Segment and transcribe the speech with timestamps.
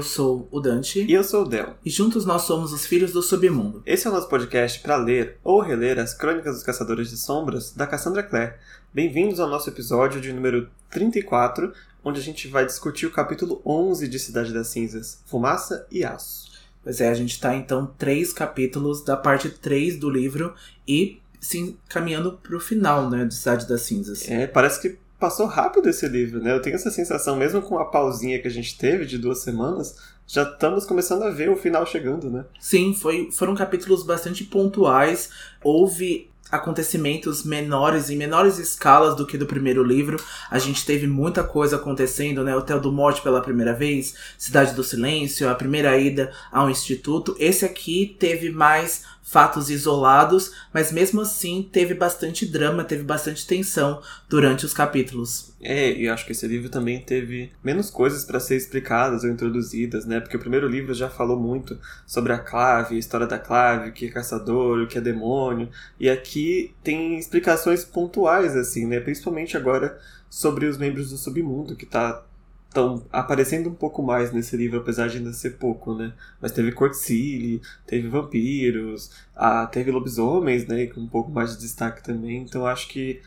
[0.00, 1.04] Eu sou o Dante.
[1.04, 1.76] E eu sou o Del.
[1.84, 3.82] E juntos nós somos os Filhos do Submundo.
[3.84, 7.74] Esse é o nosso podcast para ler ou reler as Crônicas dos Caçadores de Sombras
[7.74, 8.54] da Cassandra Clare.
[8.94, 14.08] Bem-vindos ao nosso episódio de número 34, onde a gente vai discutir o capítulo 11
[14.08, 16.50] de Cidade das Cinzas, Fumaça e Aço.
[16.82, 20.54] Pois é, a gente tá então três capítulos da parte 3 do livro
[20.88, 24.26] e sim caminhando pro final, né, de Cidade das Cinzas.
[24.30, 26.52] É, parece que passou rápido esse livro, né?
[26.52, 29.96] Eu tenho essa sensação, mesmo com a pausinha que a gente teve de duas semanas,
[30.26, 32.44] já estamos começando a ver o final chegando, né?
[32.58, 35.30] Sim, foi, foram capítulos bastante pontuais.
[35.62, 40.18] Houve acontecimentos menores, em menores escalas do que do primeiro livro.
[40.50, 42.56] A gente teve muita coisa acontecendo, né?
[42.56, 47.36] Hotel do Morte pela primeira vez, Cidade do Silêncio, a primeira ida ao Instituto.
[47.38, 54.02] Esse aqui teve mais fatos isolados, mas mesmo assim teve bastante drama, teve bastante tensão
[54.28, 55.54] durante os capítulos.
[55.60, 60.04] É, e acho que esse livro também teve menos coisas para ser explicadas ou introduzidas,
[60.04, 60.18] né?
[60.18, 63.92] Porque o primeiro livro já falou muito sobre a clave, a história da clave, o
[63.92, 65.68] que é caçador, o que é demônio,
[66.00, 68.98] e aqui tem explicações pontuais assim, né?
[68.98, 69.96] Principalmente agora
[70.28, 72.24] sobre os membros do submundo, que tá
[72.70, 76.12] estão aparecendo um pouco mais nesse livro, apesar de ainda ser pouco, né?
[76.40, 80.86] Mas teve Cortcile, teve vampiros, ah, teve lobisomens, né?
[80.86, 82.42] Com um pouco mais de destaque também.
[82.42, 83.20] Então acho que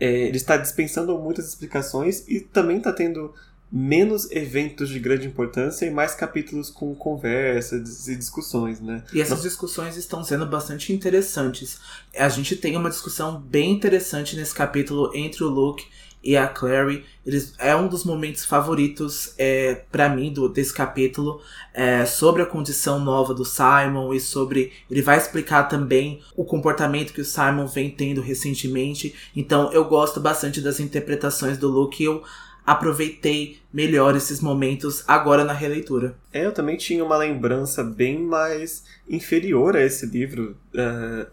[0.00, 3.34] é, ele está dispensando muitas explicações e também está tendo
[3.70, 9.04] menos eventos de grande importância e mais capítulos com conversas e discussões, né?
[9.12, 11.78] E essas discussões estão sendo bastante interessantes.
[12.16, 15.84] A gente tem uma discussão bem interessante nesse capítulo entre o Luke
[16.22, 17.04] e a Clary.
[17.24, 21.40] Eles, é um dos momentos favoritos é, para mim do, desse capítulo
[21.72, 24.72] é, sobre a condição nova do Simon e sobre.
[24.90, 29.14] Ele vai explicar também o comportamento que o Simon vem tendo recentemente.
[29.34, 32.02] Então eu gosto bastante das interpretações do Luke.
[32.02, 32.22] Eu
[32.66, 36.16] aproveitei melhor esses momentos agora na releitura.
[36.32, 41.26] É, eu também tinha uma lembrança bem mais inferior a esse livro uh,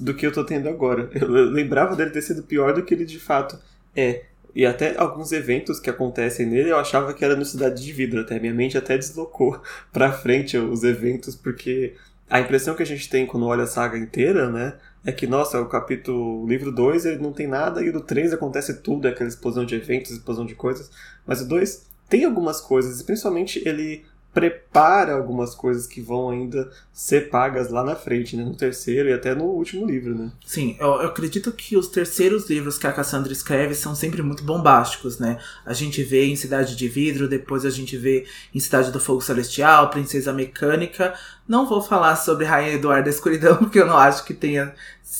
[0.00, 1.08] do que eu tô tendo agora.
[1.14, 3.56] Eu lembrava dele ter sido pior do que ele de fato
[3.94, 4.24] é.
[4.54, 8.20] E até alguns eventos que acontecem nele eu achava que era no Cidade de Vidro,
[8.20, 9.60] até minha mente até deslocou
[9.92, 11.94] pra frente os eventos, porque
[12.28, 14.74] a impressão que a gente tem quando olha a saga inteira, né,
[15.04, 18.32] é que, nossa, o capítulo, o livro 2 ele não tem nada, e no 3
[18.32, 20.90] acontece tudo, é aquela explosão de eventos, explosão de coisas,
[21.26, 26.70] mas o 2 tem algumas coisas, e principalmente ele prepara algumas coisas que vão ainda
[26.92, 28.44] ser pagas lá na frente, né?
[28.44, 30.30] No terceiro e até no último livro, né?
[30.46, 34.44] Sim, eu, eu, acredito que os terceiros livros que a Cassandra escreve são sempre muito
[34.44, 35.38] bombásticos, né?
[35.66, 38.24] A gente vê em Cidade de Vidro, depois a gente vê
[38.54, 41.12] em Cidade do Fogo Celestial, Princesa Mecânica.
[41.48, 44.72] Não vou falar sobre Rainha Eduarda da Escuridão, porque eu não acho que tenha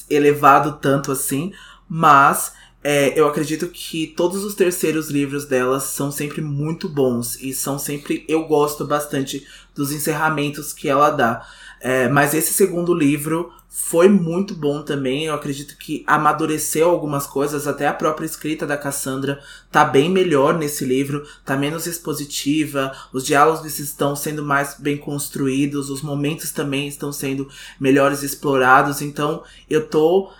[0.08, 1.52] elevado tanto assim,
[1.88, 7.52] mas é, eu acredito que todos os terceiros livros delas são sempre muito bons e
[7.52, 8.24] são sempre.
[8.26, 11.46] Eu gosto bastante dos encerramentos que ela dá.
[11.80, 15.26] É, mas esse segundo livro foi muito bom também.
[15.26, 17.66] Eu acredito que amadureceu algumas coisas.
[17.66, 22.92] Até a própria escrita da Cassandra tá bem melhor nesse livro, tá menos expositiva.
[23.12, 27.46] Os diálogos estão sendo mais bem construídos, os momentos também estão sendo
[27.78, 29.02] melhores explorados.
[29.02, 30.30] Então eu tô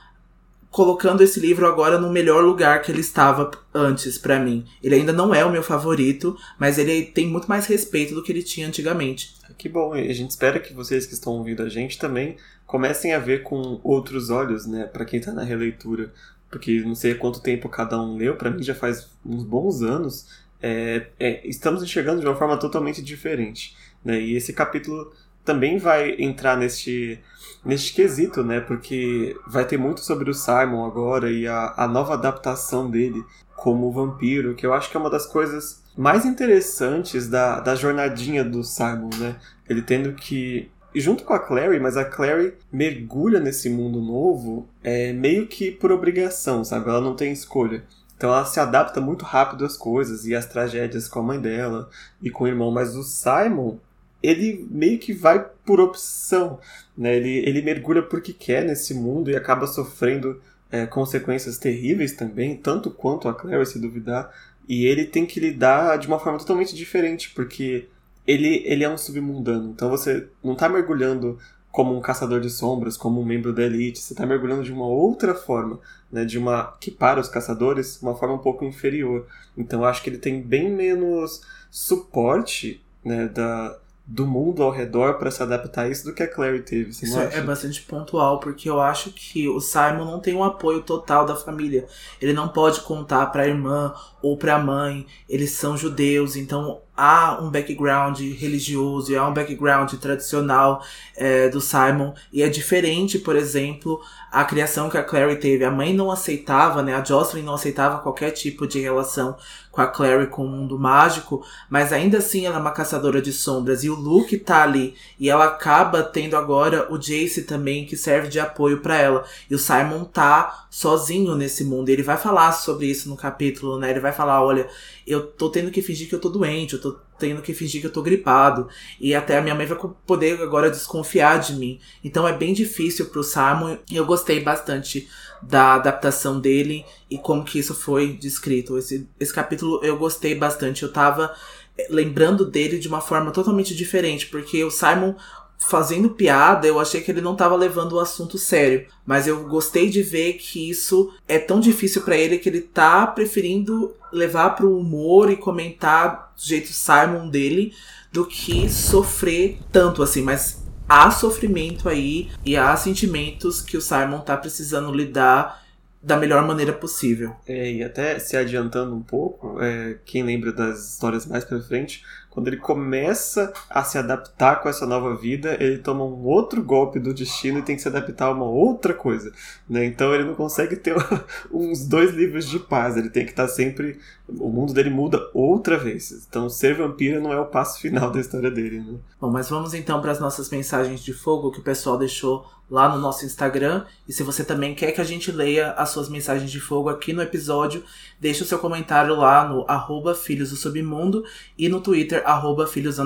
[0.71, 4.65] colocando esse livro agora no melhor lugar que ele estava antes para mim.
[4.83, 8.31] Ele ainda não é o meu favorito, mas ele tem muito mais respeito do que
[8.31, 9.35] ele tinha antigamente.
[9.59, 12.37] Que bom, e a gente espera que vocês que estão ouvindo a gente também
[12.67, 16.13] comecem a ver com outros olhos, né, para quem tá na releitura,
[16.49, 20.29] porque não sei quanto tempo cada um leu, para mim já faz uns bons anos.
[20.63, 24.21] É, é, estamos enxergando de uma forma totalmente diferente, né?
[24.21, 25.11] E esse capítulo
[25.45, 27.21] também vai entrar neste,
[27.65, 28.61] neste quesito, né?
[28.61, 33.25] Porque vai ter muito sobre o Simon agora e a, a nova adaptação dele
[33.57, 38.43] como vampiro, que eu acho que é uma das coisas mais interessantes da, da jornadinha
[38.43, 39.37] do Simon, né?
[39.69, 44.69] Ele tendo que e junto com a Clary, mas a Clary mergulha nesse mundo novo
[44.83, 46.89] é, meio que por obrigação, sabe?
[46.89, 47.85] Ela não tem escolha.
[48.17, 51.89] Então ela se adapta muito rápido às coisas e às tragédias com a mãe dela
[52.21, 52.71] e com o irmão.
[52.71, 53.79] Mas o Simon,
[54.23, 56.59] ele meio que vai por opção,
[56.97, 57.17] né?
[57.17, 60.41] Ele, ele mergulha porque quer nesse mundo e acaba sofrendo
[60.71, 64.33] é, consequências terríveis também, tanto quanto a Claire, se duvidar.
[64.69, 67.89] E ele tem que lidar de uma forma totalmente diferente, porque
[68.27, 69.71] ele, ele é um submundano.
[69.71, 71.39] Então você não está mergulhando
[71.73, 74.01] como um caçador de sombras, como um membro da elite.
[74.01, 75.81] Você está mergulhando de uma outra forma,
[76.11, 76.25] né?
[76.25, 79.27] De uma que para os caçadores uma forma um pouco inferior.
[79.57, 83.29] Então acho que ele tem bem menos suporte, né?
[83.29, 83.79] Da
[84.11, 86.91] do mundo ao redor para se adaptar a isso do que a Clary teve.
[86.91, 87.39] Isso acha?
[87.39, 91.37] é bastante pontual, porque eu acho que o Simon não tem um apoio total da
[91.37, 91.87] família.
[92.21, 95.07] Ele não pode contar para a irmã ou para a mãe.
[95.29, 100.85] Eles são judeus, então há um background religioso há um background tradicional
[101.17, 104.01] é, do Simon e é diferente, por exemplo,
[104.31, 105.65] a criação que a Clary teve.
[105.65, 106.95] A mãe não aceitava, né?
[106.95, 109.37] A Jocelyn não aceitava qualquer tipo de relação
[109.71, 113.33] com a Clary com o mundo mágico, mas ainda assim ela é uma caçadora de
[113.33, 117.97] sombras e o Luke tá ali e ela acaba tendo agora o Jace também que
[117.97, 119.25] serve de apoio para ela.
[119.49, 121.89] E o Simon tá sozinho nesse mundo.
[121.89, 123.91] Ele vai falar sobre isso no capítulo, né?
[123.91, 124.69] Ele vai falar, olha,
[125.11, 127.87] eu tô tendo que fingir que eu tô doente, eu tô tendo que fingir que
[127.87, 128.69] eu tô gripado.
[129.01, 131.81] E até a minha mãe vai poder agora desconfiar de mim.
[132.03, 133.77] Então é bem difícil pro Simon.
[133.91, 135.09] E eu gostei bastante
[135.43, 138.79] da adaptação dele e como que isso foi descrito.
[138.79, 140.83] Esse, esse capítulo eu gostei bastante.
[140.83, 141.35] Eu tava
[141.77, 145.15] eh, lembrando dele de uma forma totalmente diferente, porque o Simon
[145.61, 149.91] fazendo piada, eu achei que ele não estava levando o assunto sério, mas eu gostei
[149.91, 154.67] de ver que isso é tão difícil para ele que ele tá preferindo levar para
[154.67, 157.73] o humor e comentar do jeito Simon dele
[158.11, 164.21] do que sofrer tanto assim, mas há sofrimento aí e há sentimentos que o Simon
[164.21, 165.61] tá precisando lidar
[166.03, 167.37] da melhor maneira possível.
[167.47, 172.03] É, e até se adiantando um pouco, é, quem lembra das histórias mais pra frente,
[172.31, 177.01] quando ele começa a se adaptar com essa nova vida, ele toma um outro golpe
[177.01, 179.33] do destino e tem que se adaptar a uma outra coisa.
[179.69, 179.85] Né?
[179.85, 180.95] Então ele não consegue ter
[181.53, 183.99] uns dois livros de paz, ele tem que estar sempre.
[184.29, 186.13] O mundo dele muda outra vez.
[186.29, 188.79] Então ser vampiro não é o passo final da história dele.
[188.79, 188.99] Né?
[189.21, 192.89] Bom, mas vamos então para as nossas mensagens de fogo que o pessoal deixou lá
[192.89, 193.85] no nosso Instagram.
[194.09, 197.13] E se você também quer que a gente leia as suas mensagens de fogo aqui
[197.13, 197.83] no episódio,
[198.21, 201.25] deixe o seu comentário lá no arroba Filhos do Submundo
[201.59, 202.99] e no Twitter, arroba Filhos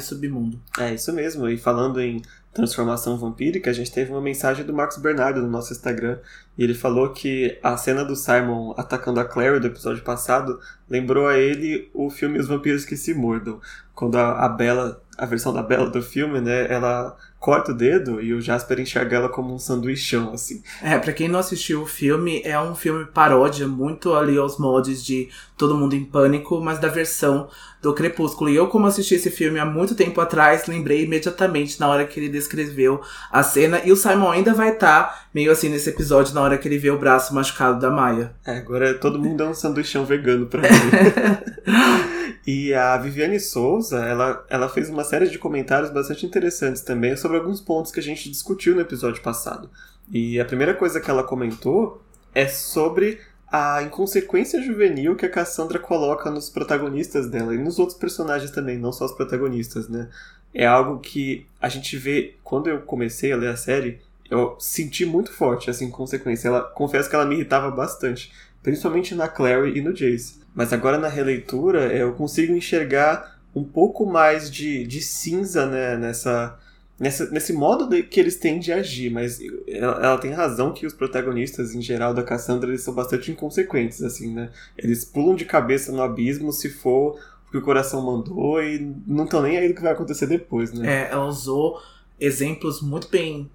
[0.00, 0.60] Submundo.
[0.78, 1.48] É isso mesmo.
[1.48, 2.22] E falando em
[2.52, 6.18] transformação vampírica, a gente teve uma mensagem do Marcos Bernardo no nosso Instagram.
[6.58, 10.58] E ele falou que a cena do Simon atacando a Clary do episódio passado
[10.88, 13.60] lembrou a ele o filme Os Vampiros que Se Mordam.
[13.94, 18.20] Quando a, a Bela, a versão da Bela do filme, né, ela corta o dedo
[18.20, 20.62] e o Jasper enxerga ela como um sanduichão, assim.
[20.82, 25.02] É, pra quem não assistiu o filme, é um filme paródia, muito ali aos mods
[25.02, 27.48] de Todo Mundo em Pânico, mas da versão
[27.82, 28.48] do Crepúsculo.
[28.48, 32.18] E eu, como assisti esse filme há muito tempo atrás, lembrei imediatamente na hora que
[32.18, 33.82] ele descreveu a cena.
[33.84, 36.78] E o Simon ainda vai estar tá meio assim nesse episódio, na hora que ele
[36.78, 38.32] vê o braço machucado da Maia.
[38.46, 42.10] É, agora todo mundo é um sanduichão vegano pra ele.
[42.46, 47.36] E a Viviane Souza, ela, ela fez uma série de comentários bastante interessantes também sobre
[47.36, 49.70] alguns pontos que a gente discutiu no episódio passado.
[50.10, 52.02] E a primeira coisa que ela comentou
[52.34, 53.20] é sobre
[53.50, 58.78] a inconsequência juvenil que a Cassandra coloca nos protagonistas dela e nos outros personagens também,
[58.78, 60.08] não só os protagonistas, né?
[60.54, 64.00] É algo que a gente vê quando eu comecei a ler a série,
[64.30, 66.48] eu senti muito forte essa inconsequência.
[66.48, 68.32] Ela, confesso que ela me irritava bastante,
[68.62, 70.40] principalmente na Clary e no Jace.
[70.54, 76.56] Mas agora na releitura eu consigo enxergar um pouco mais de, de cinza né, nessa,
[77.00, 79.10] nessa, nesse modo de, que eles têm de agir.
[79.10, 83.32] Mas ela, ela, tem razão que os protagonistas, em geral, da Cassandra, eles são bastante
[83.32, 84.50] inconsequentes, assim, né?
[84.76, 87.18] Eles pulam de cabeça no abismo se for
[87.48, 90.72] o que o coração mandou e não estão nem aí do que vai acontecer depois,
[90.72, 91.06] né?
[91.06, 91.80] É, ela usou
[92.20, 93.50] exemplos muito bem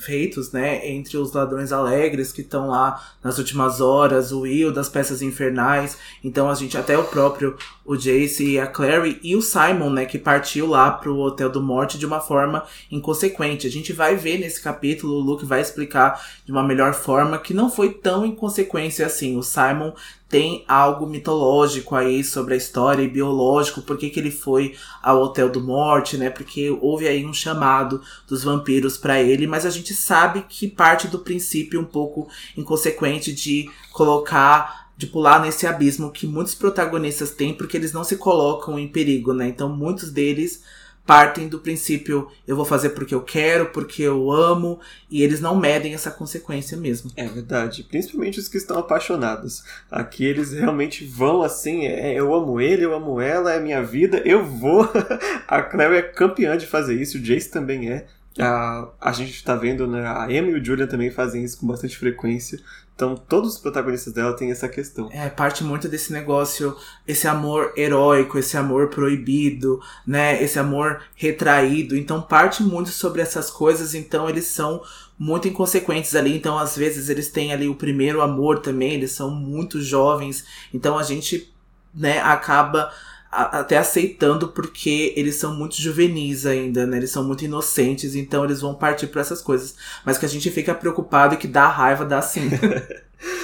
[0.00, 4.88] feitos, né, entre os ladrões alegres que estão lá nas últimas horas, o Will das
[4.88, 5.98] peças infernais.
[6.22, 10.04] Então a gente até o próprio o Jace e a Clary e o Simon, né,
[10.04, 13.66] que partiu lá pro Hotel do Morte de uma forma inconsequente.
[13.66, 17.52] A gente vai ver nesse capítulo, o Luke vai explicar de uma melhor forma que
[17.52, 19.36] não foi tão inconsequência assim.
[19.36, 19.92] O Simon
[20.30, 25.48] tem algo mitológico aí sobre a história e biológico, por que, ele foi ao Hotel
[25.48, 26.30] do Morte, né?
[26.30, 31.08] Porque houve aí um chamado dos vampiros para ele, mas a gente sabe que parte
[31.08, 37.54] do princípio um pouco inconsequente de colocar de pular nesse abismo que muitos protagonistas têm
[37.54, 39.48] porque eles não se colocam em perigo, né?
[39.48, 40.62] Então muitos deles
[41.10, 44.78] partem do princípio eu vou fazer porque eu quero, porque eu amo,
[45.10, 47.10] e eles não medem essa consequência mesmo.
[47.16, 49.64] É verdade, principalmente os que estão apaixonados.
[49.90, 54.22] Aqui eles realmente vão assim, é, eu amo ele, eu amo ela, é minha vida,
[54.24, 54.88] eu vou.
[55.48, 58.06] a Claire é campeã de fazer isso, o Jace também é.
[58.38, 61.66] A, a gente está vendo, né, a Amy e o Julian também fazem isso com
[61.66, 62.60] bastante frequência.
[63.00, 65.08] Então, todos os protagonistas dela têm essa questão.
[65.10, 66.76] É, parte muito desse negócio,
[67.08, 70.42] esse amor heróico, esse amor proibido, né?
[70.42, 71.96] Esse amor retraído.
[71.96, 73.94] Então, parte muito sobre essas coisas.
[73.94, 74.82] Então, eles são
[75.18, 76.36] muito inconsequentes ali.
[76.36, 78.92] Então, às vezes, eles têm ali o primeiro amor também.
[78.92, 80.44] Eles são muito jovens.
[80.72, 81.50] Então, a gente,
[81.94, 82.92] né, acaba
[83.30, 86.96] até aceitando porque eles são muito juvenis ainda, né?
[86.96, 89.76] Eles são muito inocentes, então eles vão partir para essas coisas.
[90.04, 92.50] Mas que a gente fica preocupado e que dá raiva, dá sim.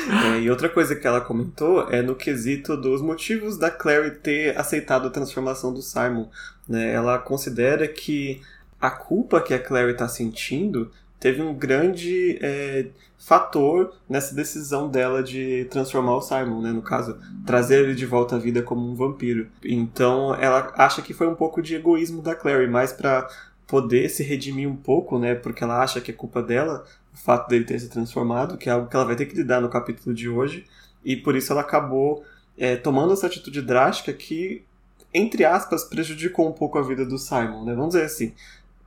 [0.09, 4.57] É, e outra coisa que ela comentou é no quesito dos motivos da Clary ter
[4.57, 6.28] aceitado a transformação do Simon.
[6.66, 6.93] Né?
[6.93, 8.40] Ela considera que
[8.81, 12.87] a culpa que a Clary está sentindo teve um grande é,
[13.18, 16.73] fator nessa decisão dela de transformar o Simon, né?
[16.73, 19.49] No caso, trazer ele de volta à vida como um vampiro.
[19.64, 23.28] Então, ela acha que foi um pouco de egoísmo da Clary, mais para
[23.66, 25.35] poder se redimir um pouco, né?
[25.35, 28.73] Porque ela acha que é culpa dela, o fato dele ter se transformado, que é
[28.73, 30.64] algo que ela vai ter que lidar no capítulo de hoje.
[31.04, 32.25] E por isso ela acabou
[32.58, 34.64] é, tomando essa atitude drástica que,
[35.12, 37.75] entre aspas, prejudicou um pouco a vida do Simon, né?
[37.75, 38.35] Vamos dizer assim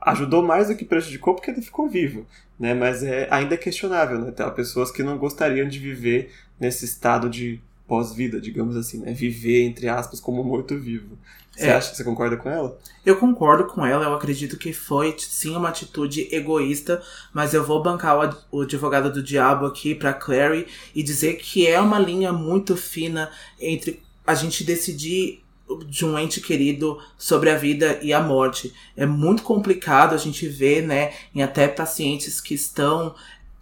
[0.01, 2.25] ajudou mais do que prejudicou porque ele ficou vivo,
[2.59, 2.73] né?
[2.73, 4.31] Mas é ainda é questionável, né?
[4.31, 9.13] Tem pessoas que não gostariam de viver nesse estado de pós-vida, digamos assim, né?
[9.13, 11.17] Viver entre aspas como morto-vivo.
[11.59, 11.73] Você é.
[11.73, 12.79] acha que você concorda com ela?
[13.05, 17.01] Eu concordo com ela, eu acredito que foi sim uma atitude egoísta,
[17.33, 21.81] mas eu vou bancar o, advogado do diabo aqui para Clary e dizer que é
[21.81, 23.29] uma linha muito fina
[23.59, 25.43] entre a gente decidir
[25.87, 28.73] de um ente querido sobre a vida e a morte.
[28.95, 33.15] É muito complicado a gente ver, né, em até pacientes que estão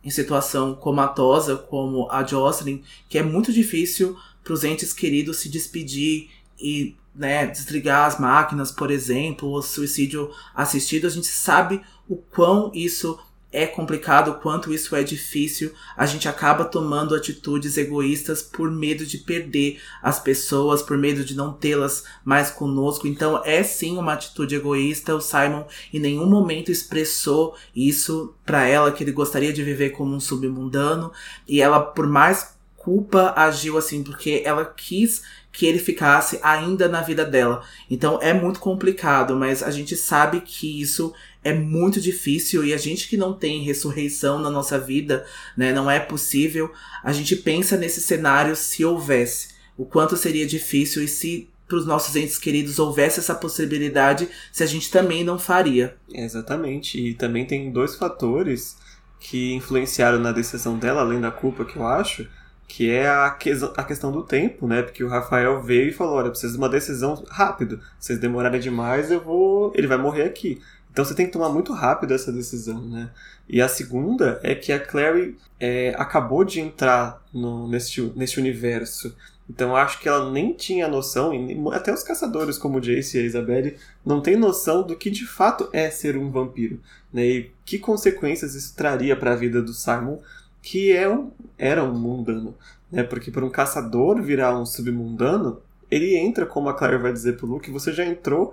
[0.04, 5.50] em situação comatosa, como a Jocelyn, que é muito difícil para os entes queridos se
[5.50, 11.08] despedir e né, desligar as máquinas, por exemplo, o suicídio assistido.
[11.08, 13.20] A gente sabe o quão isso
[13.58, 19.04] é complicado, o quanto isso é difícil, a gente acaba tomando atitudes egoístas por medo
[19.04, 23.08] de perder as pessoas, por medo de não tê-las mais conosco.
[23.08, 25.16] Então é sim uma atitude egoísta.
[25.16, 30.16] O Simon em nenhum momento expressou isso para ela que ele gostaria de viver como
[30.16, 31.12] um submundano
[31.48, 37.02] e ela por mais culpa agiu assim porque ela quis que ele ficasse ainda na
[37.02, 37.64] vida dela.
[37.90, 41.12] Então é muito complicado, mas a gente sabe que isso
[41.48, 45.26] é muito difícil e a gente que não tem ressurreição na nossa vida,
[45.56, 46.72] né, não é possível.
[47.02, 51.86] A gente pensa nesse cenário se houvesse, o quanto seria difícil e se para os
[51.86, 55.98] nossos entes queridos houvesse essa possibilidade, se a gente também não faria.
[56.14, 57.00] Exatamente.
[57.00, 58.78] E também tem dois fatores
[59.20, 62.28] que influenciaram na decisão dela, além da culpa que eu acho,
[62.68, 64.82] que é a, que, a questão do tempo, né?
[64.82, 67.80] Porque o Rafael veio e falou: olha, preciso de uma decisão rápido.
[67.98, 69.72] Se vocês demorarem demais, eu vou.
[69.76, 70.62] Ele vai morrer aqui.
[70.98, 73.12] Então você tem que tomar muito rápido essa decisão, né?
[73.48, 79.16] E a segunda é que a Clary é, acabou de entrar no, nesse universo.
[79.48, 83.22] Então acho que ela nem tinha noção, e até os caçadores como o Jace e
[83.22, 86.80] a Isabelle não têm noção do que de fato é ser um vampiro.
[87.14, 87.26] Né?
[87.28, 90.18] E que consequências isso traria para a vida do Simon,
[90.64, 92.56] que é um, era um mundano.
[92.92, 93.04] Né?
[93.04, 95.62] Porque para um caçador virar um submundano,
[95.92, 98.52] ele entra, como a Claire vai dizer pro Luke, você já entrou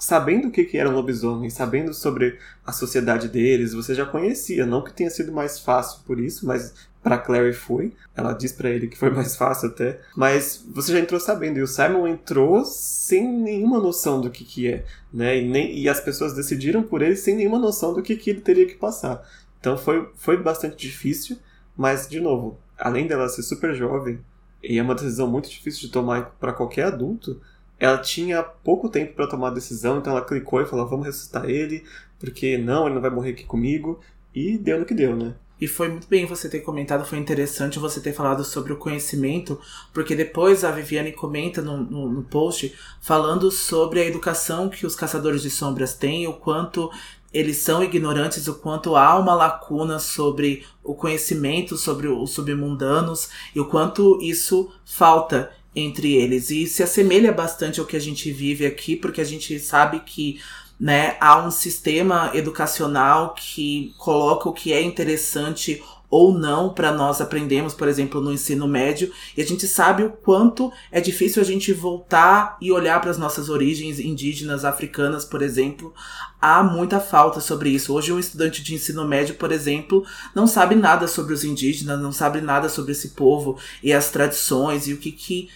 [0.00, 4.64] sabendo o que, que era um lobisomem, sabendo sobre a sociedade deles, você já conhecia.
[4.64, 7.92] Não que tenha sido mais fácil por isso, mas para Clary foi.
[8.16, 10.00] Ela diz para ele que foi mais fácil até.
[10.16, 11.58] Mas você já entrou sabendo.
[11.58, 14.84] E o Simon entrou sem nenhuma noção do que, que é.
[15.12, 15.42] Né?
[15.42, 18.40] E, nem, e as pessoas decidiram por ele sem nenhuma noção do que, que ele
[18.40, 19.22] teria que passar.
[19.60, 21.36] Então foi, foi bastante difícil.
[21.76, 24.18] Mas, de novo, além dela ser super jovem,
[24.62, 27.40] e é uma decisão muito difícil de tomar para qualquer adulto,
[27.80, 31.48] ela tinha pouco tempo para tomar a decisão, então ela clicou e falou: vamos ressuscitar
[31.48, 31.82] ele,
[32.18, 33.98] porque não, ele não vai morrer aqui comigo.
[34.32, 35.34] E deu no que deu, né?
[35.60, 39.60] E foi muito bem você ter comentado, foi interessante você ter falado sobre o conhecimento,
[39.92, 44.94] porque depois a Viviane comenta no, no, no, post falando sobre a educação que os
[44.94, 46.90] caçadores de sombras têm, o quanto
[47.32, 53.60] eles são ignorantes, o quanto há uma lacuna sobre o conhecimento sobre os submundanos e
[53.60, 56.50] o quanto isso falta entre eles.
[56.50, 60.40] E se assemelha bastante ao que a gente vive aqui, porque a gente sabe que
[60.78, 67.20] né, há um sistema educacional que coloca o que é interessante ou não para nós
[67.20, 71.44] aprendermos, por exemplo, no ensino médio, e a gente sabe o quanto é difícil a
[71.44, 75.94] gente voltar e olhar para as nossas origens indígenas africanas, por exemplo.
[76.40, 77.94] Há muita falta sobre isso.
[77.94, 82.10] Hoje um estudante de ensino médio, por exemplo, não sabe nada sobre os indígenas, não
[82.10, 85.48] sabe nada sobre esse povo e as tradições e o que que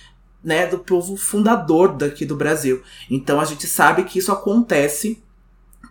[0.43, 2.83] né, do povo fundador daqui do Brasil.
[3.11, 5.24] Então a gente sabe que isso acontece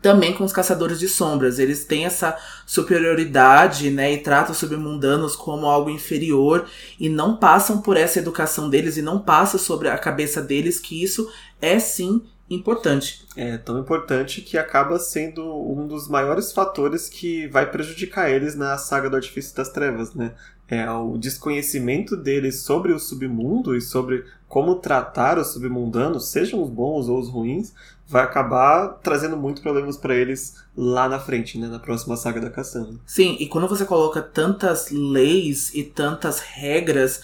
[0.03, 1.57] também com os caçadores de sombras.
[1.57, 6.67] Eles têm essa superioridade, né, e tratam os submundanos como algo inferior
[7.00, 11.01] e não passam por essa educação deles e não passa sobre a cabeça deles que
[11.01, 11.31] isso
[11.62, 13.25] é sim importante.
[13.36, 18.77] É tão importante que acaba sendo um dos maiores fatores que vai prejudicar eles na
[18.77, 20.33] saga do Artifício das Trevas, né?
[20.67, 26.69] É o desconhecimento deles sobre o submundo e sobre como tratar os submundanos, sejam os
[26.69, 27.74] bons ou os ruins,
[28.07, 32.50] vai acabar trazendo muitos problemas para eles lá na frente, né, na próxima saga da
[32.50, 32.95] Cassandra.
[33.05, 37.22] Sim, e quando você coloca tantas leis e tantas regras,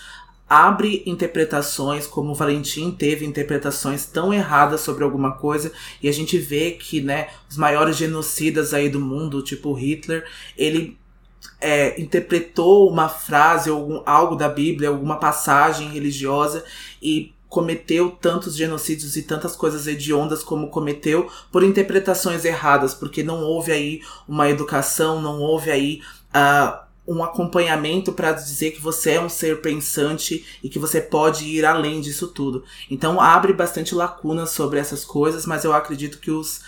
[0.47, 5.71] abre interpretações, como o Valentim teve interpretações tão erradas sobre alguma coisa,
[6.01, 10.25] e a gente vê que, né, os maiores genocidas aí do mundo, tipo Hitler,
[10.57, 10.97] ele
[11.61, 16.63] é, interpretou uma frase ou algo da Bíblia, alguma passagem religiosa
[17.01, 23.41] e cometeu tantos genocídios e tantas coisas hediondas como cometeu por interpretações erradas, porque não
[23.41, 29.21] houve aí uma educação, não houve aí uh, um acompanhamento para dizer que você é
[29.21, 32.63] um ser pensante e que você pode ir além disso tudo.
[32.89, 36.61] Então abre bastante lacunas sobre essas coisas, mas eu acredito que os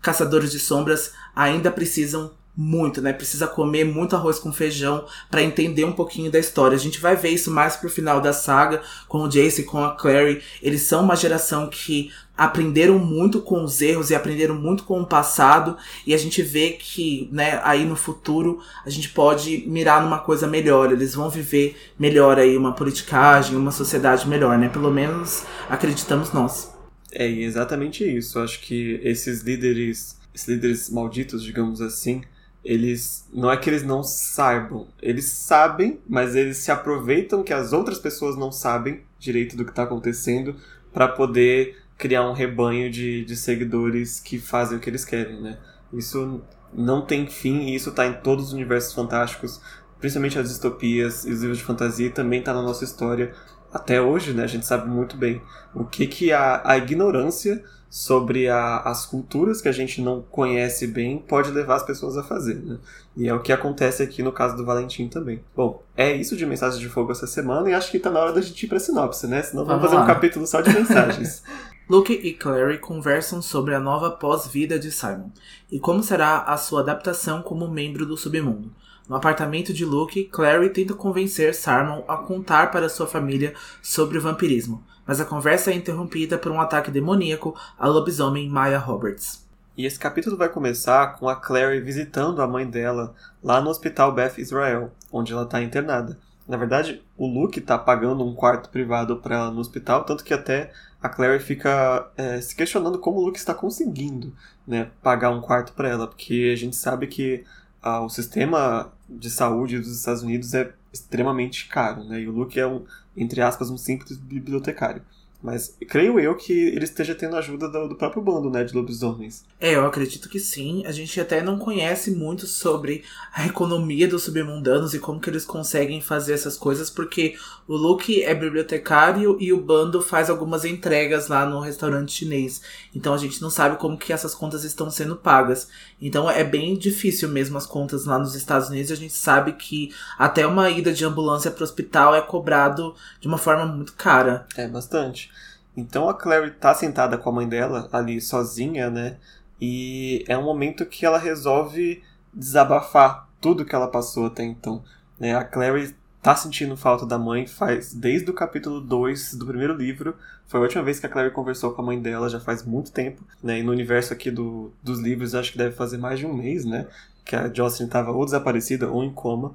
[0.00, 3.12] caçadores de sombras ainda precisam muito, né?
[3.12, 6.76] Precisa comer muito arroz com feijão para entender um pouquinho da história.
[6.76, 9.82] A gente vai ver isso mais pro final da saga com o Jace e com
[9.82, 10.42] a Clary.
[10.62, 15.06] Eles são uma geração que aprenderam muito com os erros e aprenderam muito com o
[15.06, 20.18] passado e a gente vê que, né, aí no futuro a gente pode mirar numa
[20.18, 20.92] coisa melhor.
[20.92, 24.68] Eles vão viver melhor aí uma politicagem, uma sociedade melhor, né?
[24.68, 26.72] Pelo menos acreditamos nós.
[27.12, 28.38] É exatamente isso.
[28.38, 32.22] Acho que esses líderes, esses líderes malditos, digamos assim,
[32.64, 37.72] eles não é que eles não saibam, eles sabem, mas eles se aproveitam que as
[37.72, 40.54] outras pessoas não sabem direito do que está acontecendo
[40.92, 45.58] para poder criar um rebanho de, de seguidores que fazem o que eles querem, né?
[45.92, 46.40] Isso
[46.72, 49.60] não tem fim e isso está em todos os universos fantásticos,
[49.98, 53.34] principalmente as distopias e os livros de fantasia, também está na nossa história
[53.72, 54.44] até hoje, né?
[54.44, 55.40] A gente sabe muito bem
[55.74, 60.86] o que que a, a ignorância sobre a, as culturas que a gente não conhece
[60.86, 62.78] bem pode levar as pessoas a fazer, né?
[63.14, 65.44] E é o que acontece aqui no caso do Valentim também.
[65.54, 68.32] Bom, é isso de Mensagens de Fogo essa semana e acho que tá na hora
[68.32, 69.42] da gente ir pra sinopse, né?
[69.42, 70.04] Senão vamos, vamos fazer lá.
[70.04, 71.42] um capítulo só de mensagens.
[71.86, 75.28] Luke e Clary conversam sobre a nova pós-vida de Simon
[75.70, 78.72] e como será a sua adaptação como membro do submundo.
[79.06, 83.52] No apartamento de Luke, Clary tenta convencer Simon a contar para sua família
[83.82, 88.78] sobre o vampirismo, mas a conversa é interrompida por um ataque demoníaco à lobisomem Maya
[88.78, 89.46] Roberts.
[89.76, 94.12] E esse capítulo vai começar com a Clary visitando a mãe dela lá no hospital
[94.12, 96.18] Beth Israel, onde ela está internada.
[96.46, 100.34] Na verdade, o Luke está pagando um quarto privado para ela no hospital, tanto que
[100.34, 104.34] até a Clary fica é, se questionando como o Luke está conseguindo
[104.66, 107.44] né, pagar um quarto para ela, porque a gente sabe que
[107.80, 112.20] ah, o sistema de saúde dos Estados Unidos é extremamente caro, né?
[112.20, 112.84] E o Luke é um,
[113.16, 115.02] entre aspas, um simples bibliotecário.
[115.42, 119.44] Mas creio eu que ele esteja tendo ajuda do, do, próprio bando, né, de lobisomens.
[119.60, 120.86] É, eu acredito que sim.
[120.86, 123.02] A gente até não conhece muito sobre
[123.34, 127.34] a economia dos submundanos e como que eles conseguem fazer essas coisas, porque
[127.66, 132.62] o Luke é bibliotecário e o bando faz algumas entregas lá no restaurante chinês.
[132.94, 135.68] Então a gente não sabe como que essas contas estão sendo pagas.
[136.02, 138.90] Então é bem difícil mesmo as contas lá nos Estados Unidos.
[138.90, 143.28] A gente sabe que até uma ida de ambulância para o hospital é cobrado de
[143.28, 144.44] uma forma muito cara.
[144.56, 145.30] É, bastante.
[145.76, 149.16] Então a Clary tá sentada com a mãe dela ali sozinha, né?
[149.60, 152.02] E é um momento que ela resolve
[152.34, 154.82] desabafar tudo que ela passou até então.
[155.20, 155.36] Né?
[155.36, 160.14] A Clary tá sentindo falta da mãe faz desde o capítulo 2 do primeiro livro.
[160.46, 162.92] Foi a última vez que a Clary conversou com a mãe dela, já faz muito
[162.92, 163.22] tempo.
[163.42, 163.58] Né?
[163.58, 166.64] E no universo aqui do, dos livros, acho que deve fazer mais de um mês,
[166.64, 166.86] né?
[167.24, 169.54] Que a Jocelyn estava ou desaparecida ou em coma.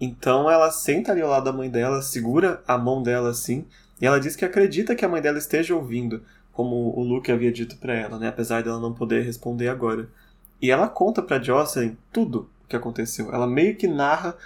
[0.00, 3.64] Então ela senta ali ao lado da mãe dela, segura a mão dela assim
[4.02, 7.52] e ela diz que acredita que a mãe dela esteja ouvindo, como o Luke havia
[7.52, 8.26] dito para ela, né?
[8.26, 10.08] Apesar dela não poder responder agora.
[10.60, 13.32] E ela conta para Jocelyn tudo que aconteceu.
[13.32, 14.36] Ela meio que narra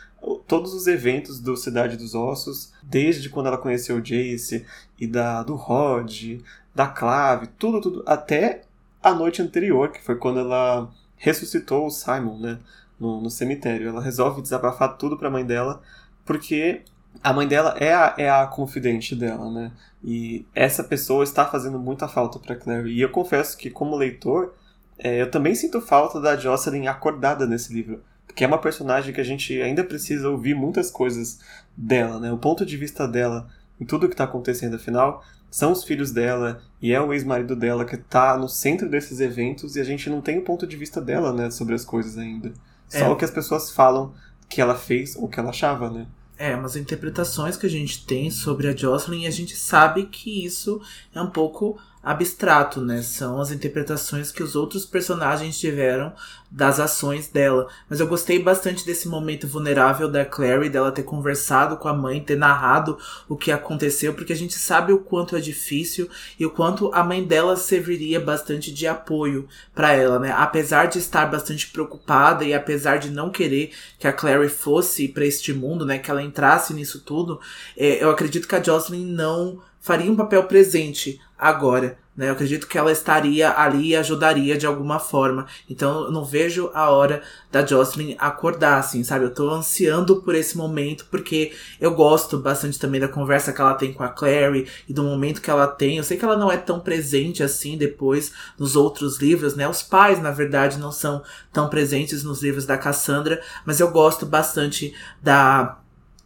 [0.46, 4.66] todos os eventos do Cidade dos Ossos, desde quando ela conheceu o Jace
[4.98, 6.40] e da do Rod,
[6.74, 8.62] da Clave, tudo, tudo, até
[9.02, 12.58] a noite anterior, que foi quando ela ressuscitou o Simon, né,
[12.98, 13.88] no, no cemitério.
[13.88, 15.80] Ela resolve desabafar tudo para a mãe dela,
[16.24, 16.82] porque
[17.22, 19.72] a mãe dela é a, é a confidente dela, né?
[20.02, 22.92] E essa pessoa está fazendo muita falta para Clary.
[22.92, 24.54] E eu confesso que, como leitor,
[24.98, 28.02] é, eu também sinto falta da Jocelyn acordada nesse livro.
[28.26, 31.38] Porque é uma personagem que a gente ainda precisa ouvir muitas coisas
[31.76, 32.32] dela, né?
[32.32, 33.48] O ponto de vista dela
[33.80, 37.84] em tudo que está acontecendo, afinal, são os filhos dela e é o ex-marido dela
[37.84, 41.00] que está no centro desses eventos e a gente não tem o ponto de vista
[41.00, 42.52] dela, né, sobre as coisas ainda.
[42.88, 43.08] Só é.
[43.08, 44.14] o que as pessoas falam
[44.48, 46.06] que ela fez ou que ela achava, né?
[46.38, 50.44] É, umas interpretações que a gente tem sobre a Jocelyn e a gente sabe que
[50.44, 50.80] isso
[51.14, 53.02] é um pouco abstrato, né?
[53.02, 56.12] São as interpretações que os outros personagens tiveram
[56.48, 57.66] das ações dela.
[57.90, 62.22] Mas eu gostei bastante desse momento vulnerável da Clary, dela ter conversado com a mãe,
[62.22, 62.96] ter narrado
[63.28, 67.02] o que aconteceu, porque a gente sabe o quanto é difícil e o quanto a
[67.02, 70.30] mãe dela serviria bastante de apoio para ela, né?
[70.30, 75.26] Apesar de estar bastante preocupada e apesar de não querer que a Clary fosse para
[75.26, 75.98] este mundo, né?
[75.98, 77.40] Que ela entrasse nisso tudo,
[77.76, 81.96] é, eu acredito que a Jocelyn não faria um papel presente agora.
[82.16, 82.28] Né?
[82.28, 85.46] Eu acredito que ela estaria ali e ajudaria de alguma forma.
[85.70, 87.22] Então eu não vejo a hora
[87.52, 89.26] da Jocelyn acordar, assim, sabe?
[89.26, 93.74] Eu tô ansiando por esse momento, porque eu gosto bastante também da conversa que ela
[93.74, 95.98] tem com a Clary e do momento que ela tem.
[95.98, 99.68] Eu sei que ela não é tão presente assim depois nos outros livros, né?
[99.68, 101.22] Os pais, na verdade, não são
[101.52, 105.78] tão presentes nos livros da Cassandra, mas eu gosto bastante da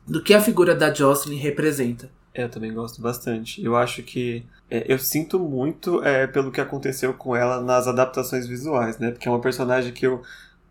[0.08, 2.10] do que a figura da Jocelyn representa.
[2.32, 3.62] É, eu também gosto bastante.
[3.62, 4.44] Eu acho que.
[4.70, 9.10] É, eu sinto muito é, pelo que aconteceu com ela nas adaptações visuais, né?
[9.10, 10.22] Porque é uma personagem que eu